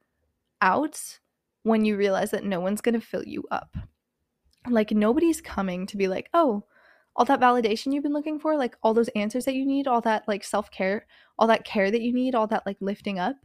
out 0.62 1.20
when 1.64 1.86
you 1.86 1.98
realize 1.98 2.32
that 2.32 2.44
no 2.44 2.60
one's 2.60 2.82
going 2.82 3.00
to 3.00 3.06
fill 3.06 3.24
you 3.24 3.44
up. 3.52 3.76
Like 4.68 4.92
nobody's 4.92 5.42
coming 5.42 5.86
to 5.88 5.98
be 5.98 6.08
like, 6.08 6.30
"Oh, 6.34 6.64
all 7.16 7.26
that 7.26 7.40
validation 7.40 7.94
you've 7.94 8.04
been 8.04 8.14
looking 8.14 8.40
for, 8.40 8.58
like 8.58 8.76
all 8.84 8.94
those 8.94 9.10
answers 9.10 9.46
that 9.46 9.56
you 9.56 9.66
need, 9.66 9.88
all 9.88 10.02
that 10.02 10.28
like 10.28 10.44
self-care, 10.44 11.06
all 11.40 11.48
that 11.48 11.66
care 11.66 11.90
that 11.92 12.02
you 12.02 12.14
need, 12.14 12.36
all 12.36 12.48
that 12.48 12.66
like 12.66 12.78
lifting 12.82 13.20
up. 13.20 13.38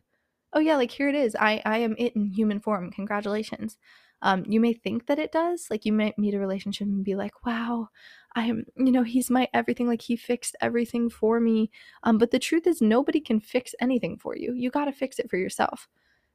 Oh 0.53 0.61
yeah 0.61 0.77
like 0.77 0.91
here 0.91 1.09
it 1.09 1.15
is. 1.15 1.37
I 1.39 1.63
i 1.65 1.79
am 1.79 1.95
it 1.99 2.15
in 2.17 2.27
human 2.27 2.61
form. 2.61 2.91
Congratulations 2.91 3.77
um 4.23 4.45
you 4.47 4.61
may 4.61 4.73
think 4.73 5.07
that 5.07 5.19
it 5.19 5.33
does 5.33 5.67
like 5.71 5.85
you 5.85 5.93
might 5.93 6.19
meet 6.19 6.35
a 6.35 6.39
relationship 6.39 6.87
and 6.87 7.05
be 7.05 7.15
like 7.15 7.45
wow 7.45 7.89
i 8.35 8.45
am 8.45 8.65
you 8.77 8.93
know 8.93 9.03
he's 9.03 9.31
my 9.31 9.49
everything 9.55 9.87
like 9.87 10.03
he 10.03 10.17
fixed 10.17 10.55
everything 10.61 11.09
for 11.11 11.41
me 11.41 11.71
um 12.03 12.19
but 12.19 12.31
the 12.31 12.39
truth 12.39 12.67
is 12.67 12.81
nobody 12.81 13.21
can 13.21 13.41
fix 13.41 13.75
anything 13.81 14.17
for 14.17 14.37
you 14.37 14.55
you 14.55 14.71
got 14.71 14.85
to 14.85 14.93
fix 14.93 15.19
it 15.19 15.31
for 15.31 15.37
yourself. 15.37 15.89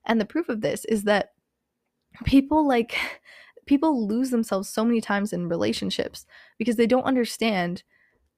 And 0.05 0.19
the 0.19 0.25
proof 0.25 0.49
of 0.49 0.61
this 0.61 0.85
is 0.85 1.03
that 1.03 1.33
people 2.25 2.67
like 2.67 2.95
people 3.65 4.07
lose 4.07 4.29
themselves 4.29 4.69
so 4.69 4.85
many 4.85 5.01
times 5.01 5.33
in 5.33 5.49
relationships 5.49 6.25
because 6.59 6.75
they 6.75 6.85
don't 6.85 7.03
understand 7.03 7.83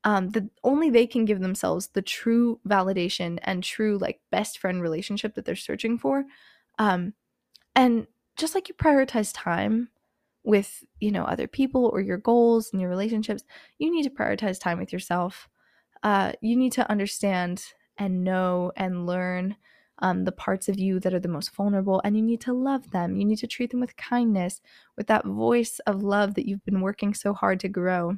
um, 0.06 0.30
that 0.30 0.44
only 0.64 0.90
they 0.90 1.06
can 1.06 1.26
give 1.26 1.42
themselves 1.42 1.90
the 1.90 2.02
true 2.02 2.62
validation 2.68 3.38
and 3.44 3.62
true 3.62 3.98
like 3.98 4.22
best 4.32 4.58
friend 4.58 4.82
relationship 4.82 5.36
that 5.36 5.44
they're 5.44 5.56
searching 5.56 5.98
for 5.98 6.24
um, 6.80 7.14
and 7.76 8.08
just 8.38 8.56
like 8.56 8.70
you 8.70 8.76
prioritize 8.76 9.32
time 9.34 9.90
with 10.44 10.84
you 11.00 11.12
know 11.12 11.24
other 11.24 11.48
people 11.48 11.90
or 11.94 12.00
your 12.00 12.18
goals 12.18 12.70
and 12.72 12.82
your 12.82 12.90
relationships 12.90 13.44
you 13.80 13.92
need 13.92 14.04
to 14.04 14.10
prioritize 14.10 14.60
time 14.60 14.80
with 14.80 14.94
yourself 14.94 15.50
uh, 16.04 16.32
you 16.42 16.56
need 16.56 16.72
to 16.72 16.90
understand 16.90 17.66
and 17.98 18.24
know 18.24 18.72
and 18.78 19.06
learn 19.06 19.56
um, 20.00 20.26
the 20.26 20.32
parts 20.32 20.70
of 20.70 20.78
you 20.78 21.00
that 21.00 21.14
are 21.14 21.20
the 21.20 21.28
most 21.28 21.54
vulnerable 21.56 22.00
and 22.04 22.16
you 22.16 22.22
need 22.22 22.40
to 22.40 22.54
love 22.54 22.92
them 22.92 23.18
you 23.18 23.26
need 23.26 23.40
to 23.40 23.48
treat 23.48 23.72
them 23.72 23.80
with 23.80 23.98
kindness 23.98 24.62
with 24.96 25.08
that 25.08 25.26
voice 25.26 25.80
of 25.88 26.04
love 26.04 26.36
that 26.36 26.48
you've 26.48 26.64
been 26.66 26.82
working 26.82 27.14
so 27.14 27.34
hard 27.34 27.60
to 27.60 27.68
grow 27.68 28.16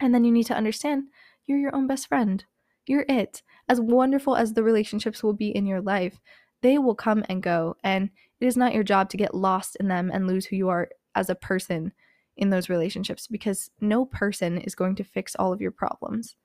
and 0.00 0.14
then 0.14 0.24
you 0.24 0.32
need 0.32 0.46
to 0.46 0.56
understand 0.56 1.04
you're 1.50 1.58
your 1.58 1.74
own 1.74 1.88
best 1.88 2.06
friend. 2.06 2.44
You're 2.86 3.04
it. 3.08 3.42
As 3.68 3.80
wonderful 3.80 4.36
as 4.36 4.52
the 4.52 4.62
relationships 4.62 5.22
will 5.22 5.32
be 5.32 5.48
in 5.48 5.66
your 5.66 5.80
life, 5.80 6.20
they 6.62 6.78
will 6.78 6.94
come 6.94 7.24
and 7.28 7.42
go. 7.42 7.76
And 7.82 8.10
it 8.40 8.46
is 8.46 8.56
not 8.56 8.74
your 8.74 8.84
job 8.84 9.10
to 9.10 9.16
get 9.16 9.34
lost 9.34 9.76
in 9.76 9.88
them 9.88 10.10
and 10.12 10.26
lose 10.26 10.46
who 10.46 10.56
you 10.56 10.68
are 10.68 10.88
as 11.14 11.30
a 11.30 11.34
person 11.34 11.92
in 12.36 12.50
those 12.50 12.68
relationships 12.68 13.26
because 13.26 13.70
no 13.80 14.04
person 14.04 14.58
is 14.58 14.74
going 14.74 14.94
to 14.96 15.04
fix 15.04 15.34
all 15.36 15.52
of 15.52 15.60
your 15.60 15.70
problems. 15.70 16.36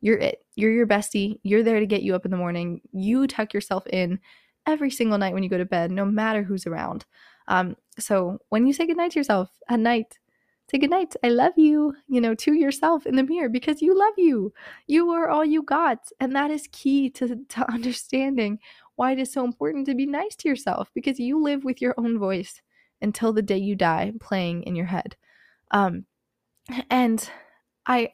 You're 0.00 0.18
it. 0.18 0.44
You're 0.56 0.72
your 0.72 0.86
bestie. 0.86 1.38
You're 1.42 1.62
there 1.62 1.80
to 1.80 1.86
get 1.86 2.02
you 2.02 2.14
up 2.14 2.24
in 2.24 2.30
the 2.30 2.36
morning. 2.36 2.80
You 2.92 3.26
tuck 3.26 3.54
yourself 3.54 3.86
in 3.86 4.18
every 4.66 4.90
single 4.90 5.18
night 5.18 5.32
when 5.32 5.42
you 5.42 5.48
go 5.48 5.58
to 5.58 5.64
bed, 5.64 5.90
no 5.90 6.04
matter 6.04 6.42
who's 6.42 6.66
around. 6.66 7.04
Um, 7.48 7.76
so 7.98 8.38
when 8.48 8.66
you 8.66 8.72
say 8.72 8.86
goodnight 8.86 9.12
to 9.12 9.20
yourself 9.20 9.50
at 9.68 9.78
night, 9.78 10.18
say 10.70 10.78
goodnight. 10.78 11.14
i 11.22 11.28
love 11.28 11.52
you 11.56 11.94
you 12.08 12.20
know 12.20 12.34
to 12.34 12.54
yourself 12.54 13.06
in 13.06 13.16
the 13.16 13.22
mirror 13.22 13.48
because 13.48 13.82
you 13.82 13.96
love 13.96 14.14
you 14.16 14.52
you 14.86 15.10
are 15.10 15.28
all 15.28 15.44
you 15.44 15.62
got 15.62 15.98
and 16.20 16.34
that 16.34 16.50
is 16.50 16.68
key 16.72 17.10
to, 17.10 17.38
to 17.48 17.70
understanding 17.72 18.58
why 18.96 19.12
it 19.12 19.18
is 19.18 19.32
so 19.32 19.44
important 19.44 19.86
to 19.86 19.94
be 19.94 20.06
nice 20.06 20.36
to 20.36 20.48
yourself 20.48 20.90
because 20.94 21.18
you 21.18 21.42
live 21.42 21.64
with 21.64 21.80
your 21.82 21.94
own 21.98 22.18
voice 22.18 22.60
until 23.02 23.32
the 23.32 23.42
day 23.42 23.58
you 23.58 23.74
die 23.74 24.12
playing 24.20 24.62
in 24.62 24.76
your 24.76 24.86
head. 24.86 25.16
Um 25.70 26.06
and 26.90 27.28
i 27.86 28.10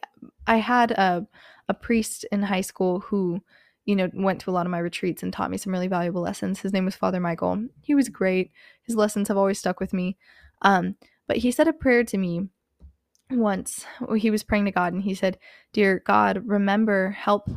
i 0.47 0.57
had 0.57 0.91
a 0.91 1.27
a 1.69 1.75
priest 1.75 2.25
in 2.33 2.43
high 2.43 2.61
school 2.61 2.99
who 3.01 3.41
you 3.85 3.95
know 3.95 4.11
went 4.13 4.41
to 4.41 4.51
a 4.51 4.53
lot 4.53 4.67
of 4.67 4.73
my 4.73 4.79
retreats 4.79 5.23
and 5.23 5.33
taught 5.33 5.51
me 5.51 5.57
some 5.57 5.73
really 5.73 5.87
valuable 5.87 6.21
lessons. 6.21 6.61
His 6.61 6.73
name 6.73 6.85
was 6.85 6.97
father 6.97 7.21
michael. 7.21 7.65
He 7.83 7.95
was 7.95 8.09
great. 8.09 8.51
His 8.83 8.97
lessons 8.97 9.29
have 9.29 9.37
always 9.37 9.59
stuck 9.59 9.79
with 9.81 9.93
me. 9.93 10.17
Um 10.63 10.97
but 11.29 11.39
he 11.39 11.53
said 11.53 11.69
a 11.69 11.73
prayer 11.73 12.03
to 12.05 12.19
me 12.19 12.49
once. 13.31 13.87
He 14.17 14.31
was 14.31 14.43
praying 14.43 14.67
to 14.67 14.71
God 14.71 14.93
and 14.93 15.03
he 15.03 15.15
said, 15.15 15.39
"Dear 15.73 16.03
God, 16.05 16.43
remember 16.47 17.11
help 17.11 17.49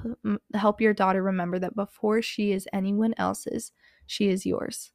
help 0.53 0.81
your 0.81 0.93
daughter 0.93 1.23
remember 1.23 1.59
that 1.59 1.75
before 1.75 2.21
she 2.21 2.51
is 2.51 2.67
anyone 2.73 3.13
else's, 3.17 3.71
she 4.05 4.29
is 4.29 4.45
yours." 4.45 4.91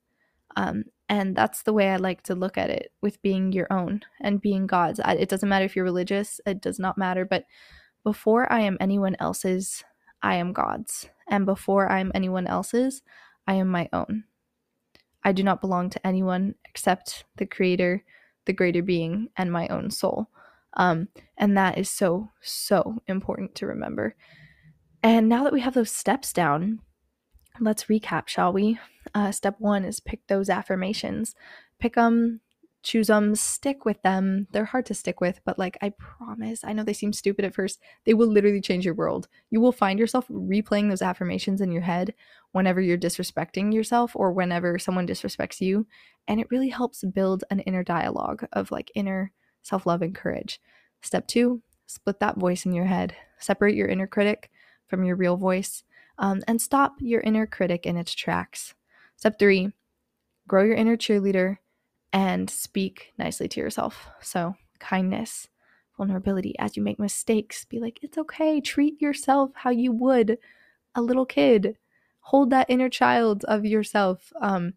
Um, 0.56 0.84
and 1.08 1.36
that's 1.36 1.62
the 1.62 1.72
way 1.72 1.90
I 1.90 1.96
like 1.96 2.22
to 2.24 2.34
look 2.34 2.58
at 2.58 2.70
it 2.70 2.92
with 3.00 3.22
being 3.22 3.52
your 3.52 3.66
own 3.70 4.02
and 4.20 4.40
being 4.40 4.66
God's. 4.66 5.00
It 5.04 5.28
doesn't 5.28 5.48
matter 5.48 5.64
if 5.64 5.76
you're 5.76 5.84
religious, 5.84 6.40
it 6.46 6.60
does 6.60 6.78
not 6.78 6.98
matter. 6.98 7.24
But 7.24 7.44
before 8.04 8.50
I 8.52 8.60
am 8.60 8.76
anyone 8.80 9.16
else's, 9.20 9.84
I 10.22 10.36
am 10.36 10.52
God's. 10.52 11.08
And 11.28 11.46
before 11.46 11.90
I 11.90 12.00
am 12.00 12.12
anyone 12.14 12.46
else's, 12.46 13.02
I 13.46 13.54
am 13.54 13.68
my 13.68 13.88
own. 13.92 14.24
I 15.24 15.32
do 15.32 15.42
not 15.42 15.60
belong 15.60 15.90
to 15.90 16.06
anyone 16.06 16.54
except 16.64 17.24
the 17.36 17.46
Creator 17.46 18.04
the 18.46 18.52
greater 18.54 18.82
being 18.82 19.28
and 19.36 19.52
my 19.52 19.68
own 19.68 19.90
soul. 19.90 20.28
Um, 20.78 21.08
and 21.36 21.56
that 21.56 21.76
is 21.76 21.90
so, 21.90 22.30
so 22.40 23.02
important 23.06 23.54
to 23.56 23.66
remember. 23.66 24.14
And 25.02 25.28
now 25.28 25.44
that 25.44 25.52
we 25.52 25.60
have 25.60 25.74
those 25.74 25.90
steps 25.90 26.32
down, 26.32 26.80
let's 27.60 27.84
recap, 27.84 28.28
shall 28.28 28.52
we? 28.52 28.78
Uh, 29.14 29.32
step 29.32 29.56
one 29.58 29.84
is 29.84 30.00
pick 30.00 30.26
those 30.28 30.48
affirmations. 30.48 31.34
Pick 31.80 31.94
them, 31.94 32.40
choose 32.82 33.08
them, 33.08 33.34
stick 33.34 33.84
with 33.84 34.00
them. 34.02 34.46
They're 34.52 34.64
hard 34.64 34.86
to 34.86 34.94
stick 34.94 35.20
with, 35.20 35.40
but 35.44 35.58
like 35.58 35.76
I 35.82 35.90
promise, 35.90 36.62
I 36.64 36.72
know 36.72 36.84
they 36.84 36.92
seem 36.92 37.12
stupid 37.12 37.44
at 37.44 37.54
first. 37.54 37.80
They 38.04 38.14
will 38.14 38.28
literally 38.28 38.60
change 38.60 38.84
your 38.84 38.94
world. 38.94 39.28
You 39.50 39.60
will 39.60 39.72
find 39.72 39.98
yourself 39.98 40.28
replaying 40.28 40.88
those 40.88 41.02
affirmations 41.02 41.60
in 41.60 41.72
your 41.72 41.82
head 41.82 42.14
whenever 42.52 42.80
you're 42.80 42.98
disrespecting 42.98 43.74
yourself 43.74 44.12
or 44.14 44.32
whenever 44.32 44.78
someone 44.78 45.06
disrespects 45.06 45.60
you. 45.60 45.86
And 46.26 46.40
it 46.40 46.50
really 46.50 46.68
helps 46.68 47.04
build 47.04 47.44
an 47.50 47.60
inner 47.60 47.84
dialogue 47.84 48.46
of 48.52 48.70
like 48.70 48.90
inner 48.94 49.32
self 49.62 49.86
love 49.86 50.02
and 50.02 50.14
courage. 50.14 50.60
Step 51.02 51.26
two, 51.26 51.62
split 51.86 52.20
that 52.20 52.36
voice 52.36 52.66
in 52.66 52.72
your 52.72 52.86
head. 52.86 53.14
Separate 53.38 53.74
your 53.74 53.88
inner 53.88 54.06
critic 54.06 54.50
from 54.86 55.04
your 55.04 55.16
real 55.16 55.36
voice 55.36 55.84
um, 56.18 56.42
and 56.48 56.60
stop 56.60 56.96
your 57.00 57.20
inner 57.20 57.46
critic 57.46 57.86
in 57.86 57.96
its 57.96 58.14
tracks. 58.14 58.74
Step 59.16 59.38
three, 59.38 59.72
grow 60.46 60.64
your 60.64 60.74
inner 60.74 60.96
cheerleader 60.96 61.58
and 62.12 62.48
speak 62.48 63.12
nicely 63.18 63.48
to 63.48 63.60
yourself. 63.60 64.08
So, 64.20 64.54
kindness, 64.80 65.48
vulnerability 65.96 66.54
as 66.58 66.76
you 66.76 66.82
make 66.82 66.98
mistakes, 66.98 67.64
be 67.64 67.80
like, 67.80 68.00
it's 68.02 68.18
okay. 68.18 68.60
Treat 68.60 69.00
yourself 69.00 69.50
how 69.54 69.70
you 69.70 69.92
would 69.92 70.38
a 70.94 71.02
little 71.02 71.26
kid. 71.26 71.76
Hold 72.20 72.50
that 72.50 72.68
inner 72.68 72.88
child 72.88 73.44
of 73.44 73.64
yourself. 73.64 74.32
Um, 74.40 74.74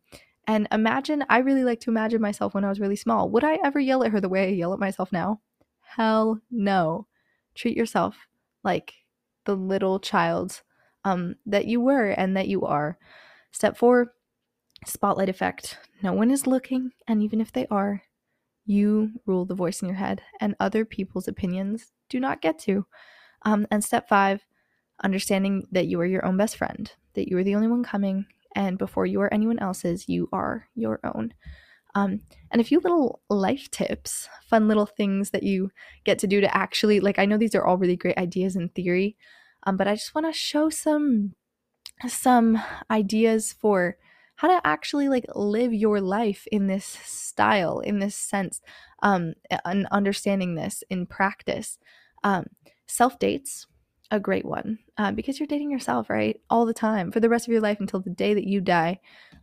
and 0.51 0.67
imagine, 0.73 1.23
I 1.29 1.37
really 1.37 1.63
like 1.63 1.79
to 1.81 1.89
imagine 1.89 2.21
myself 2.21 2.53
when 2.53 2.65
I 2.65 2.69
was 2.69 2.81
really 2.81 2.97
small. 2.97 3.29
Would 3.29 3.45
I 3.45 3.57
ever 3.63 3.79
yell 3.79 4.03
at 4.03 4.11
her 4.11 4.19
the 4.19 4.27
way 4.27 4.49
I 4.49 4.51
yell 4.51 4.73
at 4.73 4.79
myself 4.79 5.09
now? 5.13 5.39
Hell 5.79 6.41
no. 6.51 7.07
Treat 7.55 7.77
yourself 7.77 8.17
like 8.61 8.93
the 9.45 9.55
little 9.55 9.97
child 9.97 10.61
um, 11.05 11.35
that 11.45 11.67
you 11.67 11.79
were 11.79 12.09
and 12.09 12.35
that 12.35 12.49
you 12.49 12.65
are. 12.65 12.97
Step 13.53 13.77
four, 13.77 14.11
spotlight 14.85 15.29
effect. 15.29 15.77
No 16.03 16.11
one 16.11 16.29
is 16.29 16.45
looking, 16.45 16.91
and 17.07 17.23
even 17.23 17.39
if 17.39 17.53
they 17.53 17.65
are, 17.67 18.01
you 18.65 19.11
rule 19.25 19.45
the 19.45 19.55
voice 19.55 19.81
in 19.81 19.87
your 19.87 19.95
head, 19.95 20.21
and 20.41 20.53
other 20.59 20.83
people's 20.83 21.29
opinions 21.29 21.93
do 22.09 22.19
not 22.19 22.41
get 22.41 22.59
to. 22.59 22.85
Um, 23.43 23.67
and 23.71 23.81
step 23.81 24.09
five, 24.09 24.45
understanding 25.01 25.65
that 25.71 25.87
you 25.87 25.97
are 26.01 26.05
your 26.05 26.25
own 26.25 26.35
best 26.35 26.57
friend, 26.57 26.91
that 27.13 27.29
you 27.29 27.37
are 27.37 27.43
the 27.45 27.55
only 27.55 27.69
one 27.69 27.85
coming, 27.85 28.25
and 28.55 28.77
before 28.77 29.05
you 29.05 29.21
are 29.21 29.33
anyone 29.33 29.59
else's, 29.59 30.07
you 30.09 30.29
are 30.33 30.67
your 30.75 30.99
own. 31.03 31.33
Um, 31.93 32.21
and 32.51 32.61
a 32.61 32.65
few 32.65 32.79
little 32.79 33.21
life 33.29 33.69
tips, 33.71 34.29
fun 34.49 34.67
little 34.67 34.85
things 34.85 35.31
that 35.31 35.43
you 35.43 35.71
get 36.05 36.19
to 36.19 36.27
do 36.27 36.41
to 36.41 36.55
actually, 36.55 37.01
like, 37.01 37.19
I 37.19 37.25
know 37.25 37.37
these 37.37 37.55
are 37.55 37.65
all 37.65 37.77
really 37.77 37.97
great 37.97 38.17
ideas 38.17 38.55
in 38.55 38.69
theory, 38.69 39.17
um, 39.63 39.77
but 39.77 39.87
I 39.87 39.95
just 39.95 40.15
want 40.15 40.27
to 40.27 40.33
show 40.33 40.69
some 40.69 41.33
some 42.07 42.61
ideas 42.89 43.53
for 43.53 43.97
how 44.35 44.47
to 44.47 44.67
actually 44.67 45.07
like 45.07 45.25
live 45.35 45.73
your 45.73 46.01
life 46.01 46.47
in 46.51 46.67
this 46.67 46.85
style 46.85 47.79
in 47.79 47.99
this 47.99 48.15
sense 48.15 48.61
um 49.03 49.33
and 49.65 49.87
understanding 49.91 50.55
this 50.55 50.83
in 50.89 51.05
practice 51.05 51.77
um 52.23 52.45
self 52.87 53.19
dates 53.19 53.67
a 54.11 54.19
great 54.19 54.45
one 54.45 54.77
uh, 54.97 55.11
because 55.11 55.39
you're 55.39 55.47
dating 55.47 55.71
yourself 55.71 56.09
right 56.09 56.39
all 56.49 56.65
the 56.65 56.73
time 56.73 57.11
for 57.11 57.19
the 57.19 57.29
rest 57.29 57.47
of 57.47 57.51
your 57.51 57.61
life 57.61 57.79
until 57.79 57.99
the 57.99 58.09
day 58.09 58.33
that 58.33 58.47
you 58.47 58.61
die 58.61 58.99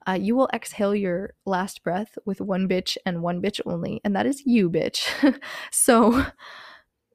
uh, 0.07 0.13
you 0.13 0.37
will 0.37 0.49
exhale 0.53 0.95
your 0.95 1.35
last 1.45 1.83
breath 1.83 2.17
with 2.25 2.41
one 2.41 2.69
bitch 2.69 2.97
and 3.05 3.23
one 3.23 3.43
bitch 3.43 3.61
only 3.67 4.01
and 4.05 4.15
that 4.15 4.27
is 4.27 4.43
you 4.45 4.71
bitch 4.71 5.09
so 5.73 6.25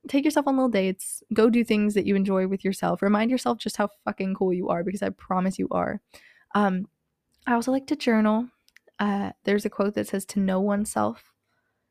take 0.10 0.26
yourself 0.26 0.48
on 0.48 0.58
little 0.58 0.70
dates 0.70 1.24
go 1.34 1.50
do 1.50 1.64
things 1.64 1.94
that 1.94 2.06
you 2.06 2.16
enjoy 2.16 2.48
with 2.48 2.66
yourself 2.66 3.02
remind 3.02 3.32
yourself 3.32 3.58
just 3.58 3.78
how 3.78 3.88
fucking 4.04 4.34
cool 4.34 4.52
you 4.52 4.68
are 4.68 4.84
because 4.84 5.04
i 5.04 5.10
promise 5.10 5.58
you 5.58 5.68
are 5.72 6.02
um 6.56 6.88
I 7.46 7.54
also 7.54 7.72
like 7.72 7.88
to 7.88 7.96
journal. 7.96 8.50
Uh, 9.00 9.32
there's 9.44 9.66
a 9.66 9.70
quote 9.70 9.96
that 9.96 10.08
says, 10.08 10.26
To 10.26 10.40
know 10.40 10.60
oneself 10.60 11.34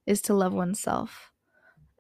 is 0.07 0.23
to 0.23 0.35
love 0.35 0.55
oneself. 0.55 1.32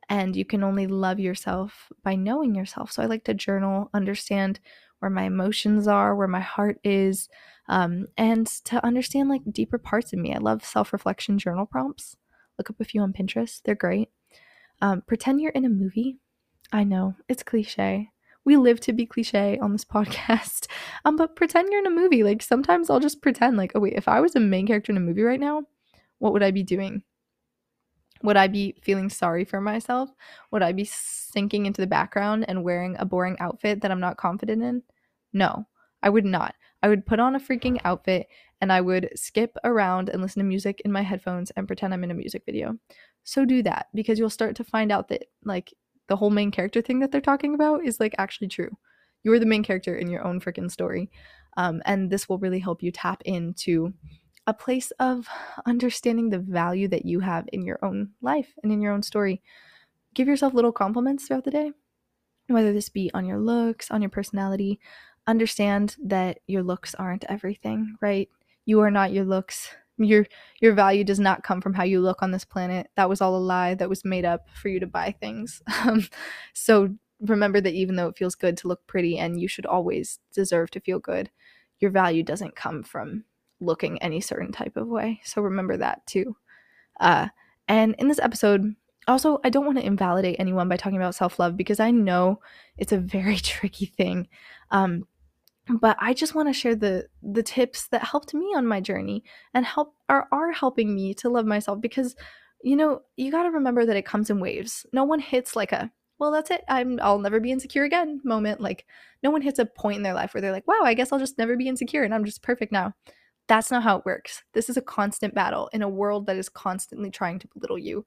And 0.08 0.36
you 0.36 0.44
can 0.44 0.62
only 0.62 0.86
love 0.86 1.18
yourself 1.18 1.88
by 2.02 2.14
knowing 2.14 2.54
yourself. 2.54 2.92
So 2.92 3.02
I 3.02 3.06
like 3.06 3.24
to 3.24 3.34
journal, 3.34 3.90
understand 3.94 4.60
where 4.98 5.10
my 5.10 5.24
emotions 5.24 5.88
are, 5.88 6.14
where 6.14 6.28
my 6.28 6.40
heart 6.40 6.78
is, 6.84 7.28
um, 7.68 8.06
and 8.16 8.46
to 8.64 8.84
understand 8.84 9.28
like 9.28 9.42
deeper 9.50 9.78
parts 9.78 10.12
of 10.12 10.18
me. 10.18 10.34
I 10.34 10.38
love 10.38 10.64
self 10.64 10.92
reflection 10.92 11.38
journal 11.38 11.66
prompts. 11.66 12.16
Look 12.58 12.70
up 12.70 12.80
a 12.80 12.84
few 12.84 13.00
on 13.00 13.12
Pinterest, 13.12 13.60
they're 13.64 13.74
great. 13.74 14.10
Um, 14.80 15.02
pretend 15.06 15.40
you're 15.40 15.52
in 15.52 15.64
a 15.64 15.70
movie. 15.70 16.18
I 16.72 16.84
know, 16.84 17.14
it's 17.28 17.42
cliche 17.42 18.12
we 18.44 18.56
live 18.56 18.80
to 18.80 18.92
be 18.92 19.06
cliche 19.06 19.58
on 19.60 19.72
this 19.72 19.84
podcast. 19.94 20.66
Um, 21.04 21.16
but 21.16 21.36
pretend 21.36 21.68
you're 21.70 21.80
in 21.80 21.86
a 21.86 21.90
movie. 21.90 22.22
Like 22.22 22.42
sometimes 22.42 22.90
I'll 22.90 23.00
just 23.00 23.22
pretend 23.22 23.56
like, 23.56 23.72
oh 23.74 23.80
wait, 23.80 23.94
if 23.94 24.08
I 24.08 24.20
was 24.20 24.36
a 24.36 24.40
main 24.40 24.66
character 24.66 24.92
in 24.92 24.98
a 24.98 25.00
movie 25.00 25.22
right 25.22 25.40
now, 25.40 25.64
what 26.18 26.32
would 26.32 26.42
I 26.42 26.50
be 26.50 26.62
doing? 26.62 27.02
Would 28.22 28.36
I 28.36 28.46
be 28.46 28.76
feeling 28.82 29.08
sorry 29.08 29.44
for 29.44 29.60
myself? 29.60 30.10
Would 30.50 30.62
I 30.62 30.72
be 30.72 30.84
sinking 30.84 31.66
into 31.66 31.80
the 31.80 31.86
background 31.86 32.44
and 32.48 32.62
wearing 32.64 32.96
a 32.98 33.04
boring 33.04 33.36
outfit 33.40 33.80
that 33.80 33.90
I'm 33.90 34.00
not 34.00 34.16
confident 34.16 34.62
in? 34.62 34.82
No, 35.32 35.66
I 36.02 36.10
would 36.10 36.24
not. 36.24 36.54
I 36.82 36.88
would 36.88 37.06
put 37.06 37.20
on 37.20 37.36
a 37.36 37.40
freaking 37.40 37.80
outfit 37.84 38.26
and 38.60 38.72
I 38.72 38.80
would 38.80 39.10
skip 39.14 39.56
around 39.64 40.08
and 40.08 40.22
listen 40.22 40.40
to 40.40 40.48
music 40.48 40.82
in 40.84 40.92
my 40.92 41.02
headphones 41.02 41.50
and 41.52 41.66
pretend 41.66 41.92
I'm 41.92 42.04
in 42.04 42.10
a 42.10 42.14
music 42.14 42.42
video. 42.46 42.76
So 43.24 43.44
do 43.44 43.62
that 43.62 43.86
because 43.94 44.18
you'll 44.18 44.30
start 44.30 44.56
to 44.56 44.64
find 44.64 44.90
out 44.92 45.08
that 45.08 45.24
like 45.44 45.72
the 46.08 46.16
whole 46.16 46.30
main 46.30 46.50
character 46.50 46.80
thing 46.80 47.00
that 47.00 47.12
they're 47.12 47.20
talking 47.20 47.54
about 47.54 47.84
is 47.84 48.00
like 48.00 48.14
actually 48.18 48.48
true. 48.48 48.70
You're 49.24 49.38
the 49.38 49.46
main 49.46 49.62
character 49.62 49.96
in 49.96 50.10
your 50.10 50.24
own 50.24 50.40
freaking 50.40 50.70
story. 50.70 51.10
Um, 51.56 51.82
and 51.86 52.10
this 52.10 52.28
will 52.28 52.38
really 52.38 52.58
help 52.58 52.82
you 52.82 52.90
tap 52.90 53.22
into 53.24 53.92
a 54.46 54.54
place 54.54 54.90
of 54.98 55.28
understanding 55.66 56.30
the 56.30 56.38
value 56.38 56.88
that 56.88 57.04
you 57.04 57.20
have 57.20 57.48
in 57.52 57.62
your 57.62 57.78
own 57.82 58.10
life 58.20 58.54
and 58.62 58.72
in 58.72 58.80
your 58.80 58.92
own 58.92 59.02
story. 59.02 59.42
Give 60.14 60.28
yourself 60.28 60.54
little 60.54 60.72
compliments 60.72 61.26
throughout 61.26 61.44
the 61.44 61.50
day, 61.50 61.72
whether 62.48 62.72
this 62.72 62.88
be 62.88 63.10
on 63.14 63.24
your 63.24 63.38
looks, 63.38 63.90
on 63.90 64.02
your 64.02 64.10
personality. 64.10 64.80
Understand 65.26 65.96
that 66.04 66.40
your 66.46 66.62
looks 66.62 66.94
aren't 66.94 67.24
everything, 67.28 67.96
right? 68.00 68.28
You 68.64 68.80
are 68.80 68.90
not 68.90 69.12
your 69.12 69.24
looks 69.24 69.70
your 69.98 70.26
your 70.60 70.72
value 70.72 71.04
does 71.04 71.20
not 71.20 71.42
come 71.42 71.60
from 71.60 71.74
how 71.74 71.84
you 71.84 72.00
look 72.00 72.22
on 72.22 72.30
this 72.30 72.44
planet 72.44 72.88
that 72.96 73.08
was 73.08 73.20
all 73.20 73.36
a 73.36 73.38
lie 73.38 73.74
that 73.74 73.88
was 73.88 74.04
made 74.04 74.24
up 74.24 74.48
for 74.54 74.68
you 74.68 74.80
to 74.80 74.86
buy 74.86 75.14
things 75.20 75.62
um, 75.84 76.06
so 76.54 76.88
remember 77.20 77.60
that 77.60 77.74
even 77.74 77.96
though 77.96 78.08
it 78.08 78.16
feels 78.16 78.34
good 78.34 78.56
to 78.56 78.68
look 78.68 78.84
pretty 78.86 79.18
and 79.18 79.40
you 79.40 79.46
should 79.46 79.66
always 79.66 80.18
deserve 80.32 80.70
to 80.70 80.80
feel 80.80 80.98
good 80.98 81.30
your 81.78 81.90
value 81.90 82.22
doesn't 82.22 82.56
come 82.56 82.82
from 82.82 83.24
looking 83.62 84.00
any 84.02 84.20
certain 84.20 84.52
type 84.52 84.76
of 84.76 84.88
way 84.88 85.20
so 85.24 85.42
remember 85.42 85.76
that 85.76 86.04
too 86.06 86.36
uh, 87.00 87.28
and 87.68 87.94
in 87.98 88.08
this 88.08 88.20
episode 88.20 88.74
also 89.08 89.40
i 89.44 89.50
don't 89.50 89.66
want 89.66 89.78
to 89.78 89.86
invalidate 89.86 90.36
anyone 90.38 90.68
by 90.68 90.76
talking 90.76 90.96
about 90.96 91.14
self-love 91.14 91.56
because 91.56 91.80
i 91.80 91.90
know 91.90 92.40
it's 92.78 92.92
a 92.92 92.98
very 92.98 93.36
tricky 93.36 93.86
thing 93.86 94.28
um, 94.70 95.06
but 95.68 95.96
I 96.00 96.12
just 96.12 96.34
want 96.34 96.48
to 96.48 96.52
share 96.52 96.74
the 96.74 97.06
the 97.22 97.42
tips 97.42 97.88
that 97.88 98.02
helped 98.02 98.34
me 98.34 98.46
on 98.56 98.66
my 98.66 98.80
journey 98.80 99.22
and 99.54 99.64
help 99.64 99.94
are 100.08 100.26
are 100.32 100.50
helping 100.50 100.94
me 100.94 101.14
to 101.14 101.28
love 101.28 101.46
myself 101.46 101.80
because 101.80 102.16
you 102.62 102.76
know, 102.76 103.02
you 103.16 103.30
got 103.30 103.42
to 103.42 103.50
remember 103.50 103.84
that 103.84 103.96
it 103.96 104.06
comes 104.06 104.30
in 104.30 104.38
waves. 104.38 104.86
No 104.92 105.04
one 105.04 105.18
hits 105.18 105.56
like 105.56 105.72
a 105.72 105.90
well, 106.18 106.30
that's 106.30 106.52
it. 106.52 106.62
I'm 106.68 107.00
I'll 107.02 107.18
never 107.18 107.40
be 107.40 107.50
insecure 107.50 107.84
again 107.84 108.20
moment. 108.24 108.60
Like 108.60 108.86
no 109.22 109.30
one 109.30 109.42
hits 109.42 109.58
a 109.58 109.66
point 109.66 109.96
in 109.96 110.02
their 110.02 110.14
life 110.14 110.34
where 110.34 110.40
they're 110.40 110.52
like, 110.52 110.66
"Wow, 110.68 110.80
I 110.84 110.94
guess 110.94 111.12
I'll 111.12 111.18
just 111.18 111.38
never 111.38 111.56
be 111.56 111.68
insecure 111.68 112.04
and 112.04 112.14
I'm 112.14 112.24
just 112.24 112.42
perfect 112.42 112.72
now." 112.72 112.94
That's 113.52 113.70
not 113.70 113.82
how 113.82 113.98
it 113.98 114.06
works. 114.06 114.44
This 114.54 114.70
is 114.70 114.78
a 114.78 114.80
constant 114.80 115.34
battle 115.34 115.68
in 115.74 115.82
a 115.82 115.88
world 115.88 116.24
that 116.24 116.38
is 116.38 116.48
constantly 116.48 117.10
trying 117.10 117.38
to 117.38 117.48
belittle 117.48 117.78
you. 117.78 118.06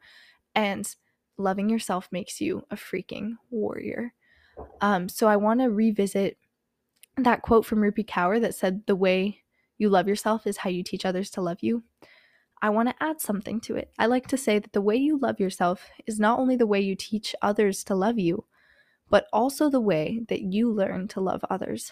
And 0.56 0.90
loving 1.38 1.70
yourself 1.70 2.10
makes 2.12 2.42
you 2.42 2.66
a 2.72 2.76
freaking 2.76 3.34
warrior. 3.52 4.16
Um, 4.82 5.08
so 5.08 5.28
I 5.28 5.36
want 5.36 5.60
to 5.60 5.70
revisit 5.70 6.40
that 7.18 7.44
quote 7.44 7.64
from 7.64 7.82
Rupi 7.82 8.04
Kaur 8.04 8.42
that 8.42 8.56
said, 8.56 8.88
The 8.88 8.96
way 8.96 9.44
you 9.78 9.88
love 9.88 10.08
yourself 10.08 10.48
is 10.48 10.58
how 10.58 10.72
you 10.72 10.82
teach 10.82 11.06
others 11.06 11.30
to 11.30 11.42
love 11.42 11.60
you. 11.62 11.84
I 12.60 12.72
want 12.72 12.90
to 12.90 12.96
add 13.00 13.22
something 13.22 13.62
to 13.62 13.76
it. 13.76 13.92
I 14.00 14.08
like 14.08 14.26
to 14.30 14.38
say 14.38 14.58
that 14.58 14.74
the 14.74 14.82
way 14.82 14.96
you 14.96 15.20
love 15.20 15.40
yourself 15.40 15.92
is 16.08 16.20
not 16.20 16.40
only 16.40 16.56
the 16.56 16.66
way 16.66 16.82
you 16.82 16.96
teach 16.96 17.36
others 17.44 17.84
to 17.84 17.94
love 17.94 18.18
you, 18.18 18.46
but 19.12 19.28
also 19.32 19.70
the 19.70 19.80
way 19.80 20.22
that 20.28 20.42
you 20.42 20.72
learn 20.72 21.08
to 21.10 21.22
love 21.22 21.46
others. 21.52 21.92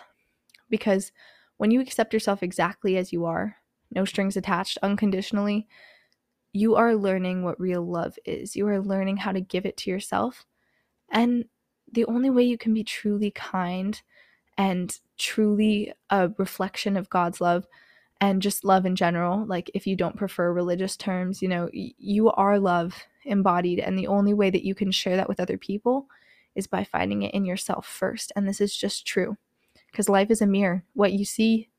Because 0.72 1.12
when 1.58 1.72
you 1.72 1.82
accept 1.82 2.14
yourself 2.14 2.44
exactly 2.44 2.98
as 2.98 3.14
you 3.14 3.26
are, 3.26 3.58
no 3.92 4.06
strings 4.06 4.38
attached, 4.38 4.78
unconditionally, 4.82 5.68
you 6.52 6.76
are 6.76 6.96
learning 6.96 7.44
what 7.44 7.60
real 7.60 7.82
love 7.82 8.18
is. 8.26 8.56
You 8.56 8.68
are 8.68 8.80
learning 8.80 9.18
how 9.18 9.32
to 9.32 9.42
give 9.42 9.66
it 9.66 9.78
to 9.78 9.90
yourself. 9.90 10.46
And 11.12 11.46
the 11.92 12.06
only 12.06 12.30
way 12.30 12.44
you 12.44 12.58
can 12.58 12.74
be 12.74 12.84
truly 12.84 13.32
kind 13.32 14.00
and 14.58 14.98
truly 15.18 15.94
a 16.10 16.30
reflection 16.38 16.96
of 16.96 17.10
God's 17.10 17.42
love 17.42 17.66
and 18.22 18.42
just 18.42 18.64
love 18.64 18.86
in 18.86 18.96
general. 18.96 19.46
Like, 19.46 19.70
if 19.74 19.88
you 19.88 19.96
don't 19.96 20.16
prefer 20.16 20.54
religious 20.54 20.96
terms, 20.96 21.42
you 21.42 21.48
know, 21.48 21.70
you 21.74 22.30
are 22.32 22.60
love 22.60 23.04
embodied. 23.26 23.80
And 23.80 23.98
the 23.98 24.08
only 24.08 24.34
way 24.34 24.50
that 24.50 24.66
you 24.66 24.76
can 24.76 24.92
share 24.92 25.16
that 25.18 25.28
with 25.28 25.40
other 25.40 25.58
people 25.58 26.08
is 26.56 26.68
by 26.68 26.84
finding 26.84 27.24
it 27.24 27.34
in 27.34 27.46
yourself 27.46 27.88
first. 27.88 28.32
And 28.36 28.48
this 28.48 28.62
is 28.62 28.76
just 28.76 29.06
true 29.06 29.38
because 29.94 30.10
life 30.10 30.32
is 30.32 30.42
a 30.42 30.48
mirror. 30.48 30.84
What 30.94 31.14
you 31.14 31.24
see 31.24 31.70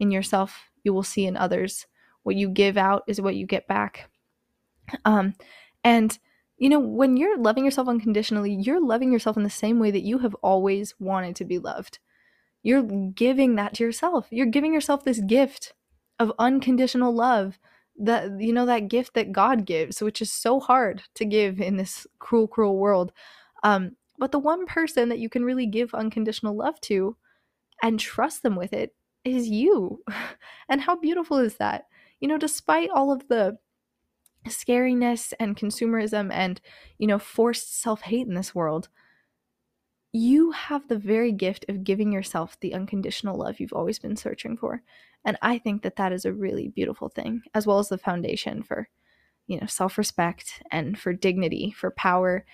in 0.00 0.10
yourself, 0.10 0.70
you 0.82 0.94
will 0.94 1.02
see 1.02 1.26
in 1.26 1.36
others. 1.36 1.86
What 2.22 2.34
you 2.34 2.48
give 2.48 2.76
out 2.76 3.04
is 3.06 3.20
what 3.20 3.36
you 3.36 3.46
get 3.46 3.68
back. 3.68 4.10
Um, 5.04 5.34
and 5.84 6.18
you 6.56 6.68
know, 6.68 6.80
when 6.80 7.16
you're 7.16 7.38
loving 7.38 7.64
yourself 7.64 7.86
unconditionally, 7.86 8.52
you're 8.52 8.84
loving 8.84 9.12
yourself 9.12 9.36
in 9.36 9.44
the 9.44 9.50
same 9.50 9.78
way 9.78 9.92
that 9.92 10.02
you 10.02 10.18
have 10.18 10.34
always 10.36 10.94
wanted 10.98 11.36
to 11.36 11.44
be 11.44 11.58
loved. 11.58 11.98
You're 12.62 12.82
giving 12.82 13.54
that 13.56 13.74
to 13.74 13.84
yourself. 13.84 14.26
You're 14.30 14.46
giving 14.46 14.72
yourself 14.72 15.04
this 15.04 15.20
gift 15.20 15.74
of 16.18 16.32
unconditional 16.38 17.14
love 17.14 17.60
that 18.00 18.40
you 18.40 18.52
know 18.52 18.66
that 18.66 18.88
gift 18.88 19.14
that 19.14 19.32
God 19.32 19.66
gives, 19.66 20.00
which 20.00 20.22
is 20.22 20.32
so 20.32 20.58
hard 20.58 21.02
to 21.14 21.24
give 21.24 21.60
in 21.60 21.76
this 21.76 22.06
cruel 22.18 22.48
cruel 22.48 22.78
world. 22.78 23.12
Um 23.62 23.92
but 24.18 24.32
the 24.32 24.38
one 24.38 24.66
person 24.66 25.10
that 25.10 25.20
you 25.20 25.28
can 25.28 25.44
really 25.44 25.66
give 25.66 25.94
unconditional 25.94 26.56
love 26.56 26.80
to 26.82 27.16
and 27.82 27.98
trust 27.98 28.42
them 28.42 28.56
with 28.56 28.72
it 28.72 28.94
is 29.24 29.48
you. 29.48 30.02
and 30.68 30.80
how 30.80 30.96
beautiful 30.96 31.38
is 31.38 31.56
that? 31.56 31.86
You 32.20 32.28
know, 32.28 32.38
despite 32.38 32.90
all 32.90 33.12
of 33.12 33.28
the 33.28 33.58
scariness 34.46 35.32
and 35.38 35.56
consumerism 35.56 36.32
and, 36.32 36.60
you 36.98 37.06
know, 37.06 37.18
forced 37.18 37.80
self 37.80 38.02
hate 38.02 38.26
in 38.26 38.34
this 38.34 38.54
world, 38.54 38.88
you 40.12 40.52
have 40.52 40.88
the 40.88 40.98
very 40.98 41.32
gift 41.32 41.66
of 41.68 41.84
giving 41.84 42.12
yourself 42.12 42.58
the 42.60 42.74
unconditional 42.74 43.36
love 43.36 43.60
you've 43.60 43.72
always 43.72 43.98
been 43.98 44.16
searching 44.16 44.56
for. 44.56 44.82
And 45.24 45.36
I 45.42 45.58
think 45.58 45.82
that 45.82 45.96
that 45.96 46.12
is 46.12 46.24
a 46.24 46.32
really 46.32 46.68
beautiful 46.68 47.08
thing, 47.08 47.42
as 47.54 47.66
well 47.66 47.78
as 47.78 47.88
the 47.88 47.98
foundation 47.98 48.62
for, 48.62 48.88
you 49.46 49.60
know, 49.60 49.66
self 49.66 49.98
respect 49.98 50.62
and 50.70 50.98
for 50.98 51.12
dignity, 51.12 51.70
for 51.76 51.90
power, 51.90 52.44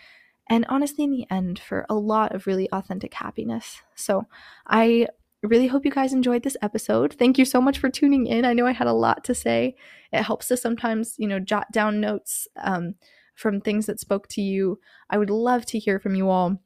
and 0.49 0.67
honestly, 0.69 1.05
in 1.05 1.11
the 1.11 1.27
end, 1.31 1.59
for 1.59 1.87
a 1.89 1.95
lot 1.95 2.35
of 2.35 2.47
really 2.47 2.71
authentic 2.71 3.15
happiness. 3.15 3.81
So 3.95 4.27
I 4.67 5.09
really 5.43 5.67
hope 5.67 5.85
you 5.85 5.91
guys 5.91 6.13
enjoyed 6.13 6.43
this 6.43 6.57
episode. 6.63 7.15
Thank 7.15 7.39
you 7.39 7.45
so 7.45 7.61
much 7.61 7.79
for 7.79 7.91
tuning 7.91 8.27
in. 8.27 8.45
I 8.45 8.53
know 8.53 8.67
I 8.67 8.73
had 8.73 8.87
a 8.87 8.93
lot 8.93 9.25
to 9.25 9.35
say. 9.35 9.77
It 10.13 10.23
helps 10.23 10.49
to 10.49 10.57
sometimes, 10.57 11.15
you 11.19 11.29
know, 11.29 11.39
jot 11.39 11.71
down 11.73 12.01
notes 12.01 12.49
um, 12.63 12.95
from 13.35 13.61
things 13.61 13.87
that 13.87 14.01
spoke 14.01 14.29
to 14.29 14.43
you. 14.43 14.81
I 15.11 15.19
would 15.19 15.31
love 15.31 15.67
to 15.67 15.79
hear 15.79 15.99
from 15.99 16.15
you 16.15 16.29
all. 16.29 16.61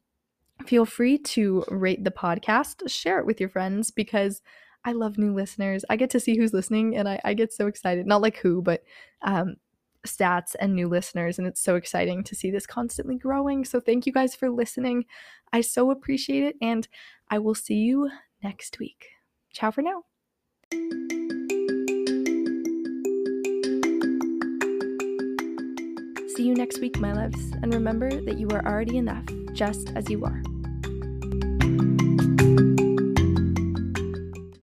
Feel 0.67 0.85
free 0.85 1.19
to 1.19 1.65
rate 1.69 2.03
the 2.03 2.11
podcast, 2.11 2.89
share 2.89 3.21
it 3.21 3.27
with 3.27 3.41
your 3.41 3.49
friends 3.49 3.91
because 3.93 4.43
I 4.85 4.93
love 4.93 5.19
new 5.19 5.33
listeners. 5.35 5.85
I 5.89 5.97
get 5.97 6.11
to 6.11 6.21
see 6.21 6.37
who's 6.37 6.53
listening 6.53 6.97
and 6.97 7.09
I, 7.09 7.21
I 7.25 7.35
get 7.35 7.53
so 7.53 7.67
excited. 7.67 8.07
Not 8.07 8.23
like 8.23 8.39
who, 8.39 8.61
but 8.63 8.83
um, 9.23 9.57
stats 10.07 10.55
and 10.61 10.75
new 10.75 10.89
listeners. 10.89 11.39
And 11.39 11.47
it's 11.47 11.61
so 11.61 11.77
exciting 11.77 12.25
to 12.25 12.35
see 12.35 12.51
this 12.51 12.67
constantly 12.67 13.17
growing. 13.17 13.65
So 13.65 13.81
thank 13.81 14.07
you 14.07 14.13
guys 14.13 14.35
for 14.35 14.51
listening. 14.51 15.05
I 15.53 15.61
so 15.61 15.91
appreciate 15.91 16.45
it. 16.45 16.57
And 16.61 16.87
I 17.29 17.39
will 17.39 17.55
see 17.55 17.77
you 17.77 18.11
next 18.43 18.79
week. 18.79 19.07
Ciao 19.53 19.71
for 19.71 19.83
now. 19.83 20.05
See 26.37 26.45
you 26.45 26.55
next 26.55 26.81
week, 26.81 26.99
my 27.01 27.13
loves. 27.13 27.51
And 27.63 27.75
remember 27.75 28.11
that 28.11 28.39
you 28.39 28.49
are 28.51 28.65
already 28.65 28.97
enough 28.97 29.25
just 29.55 29.91
as 29.97 30.09
you 30.09 30.25
are. 30.25 30.43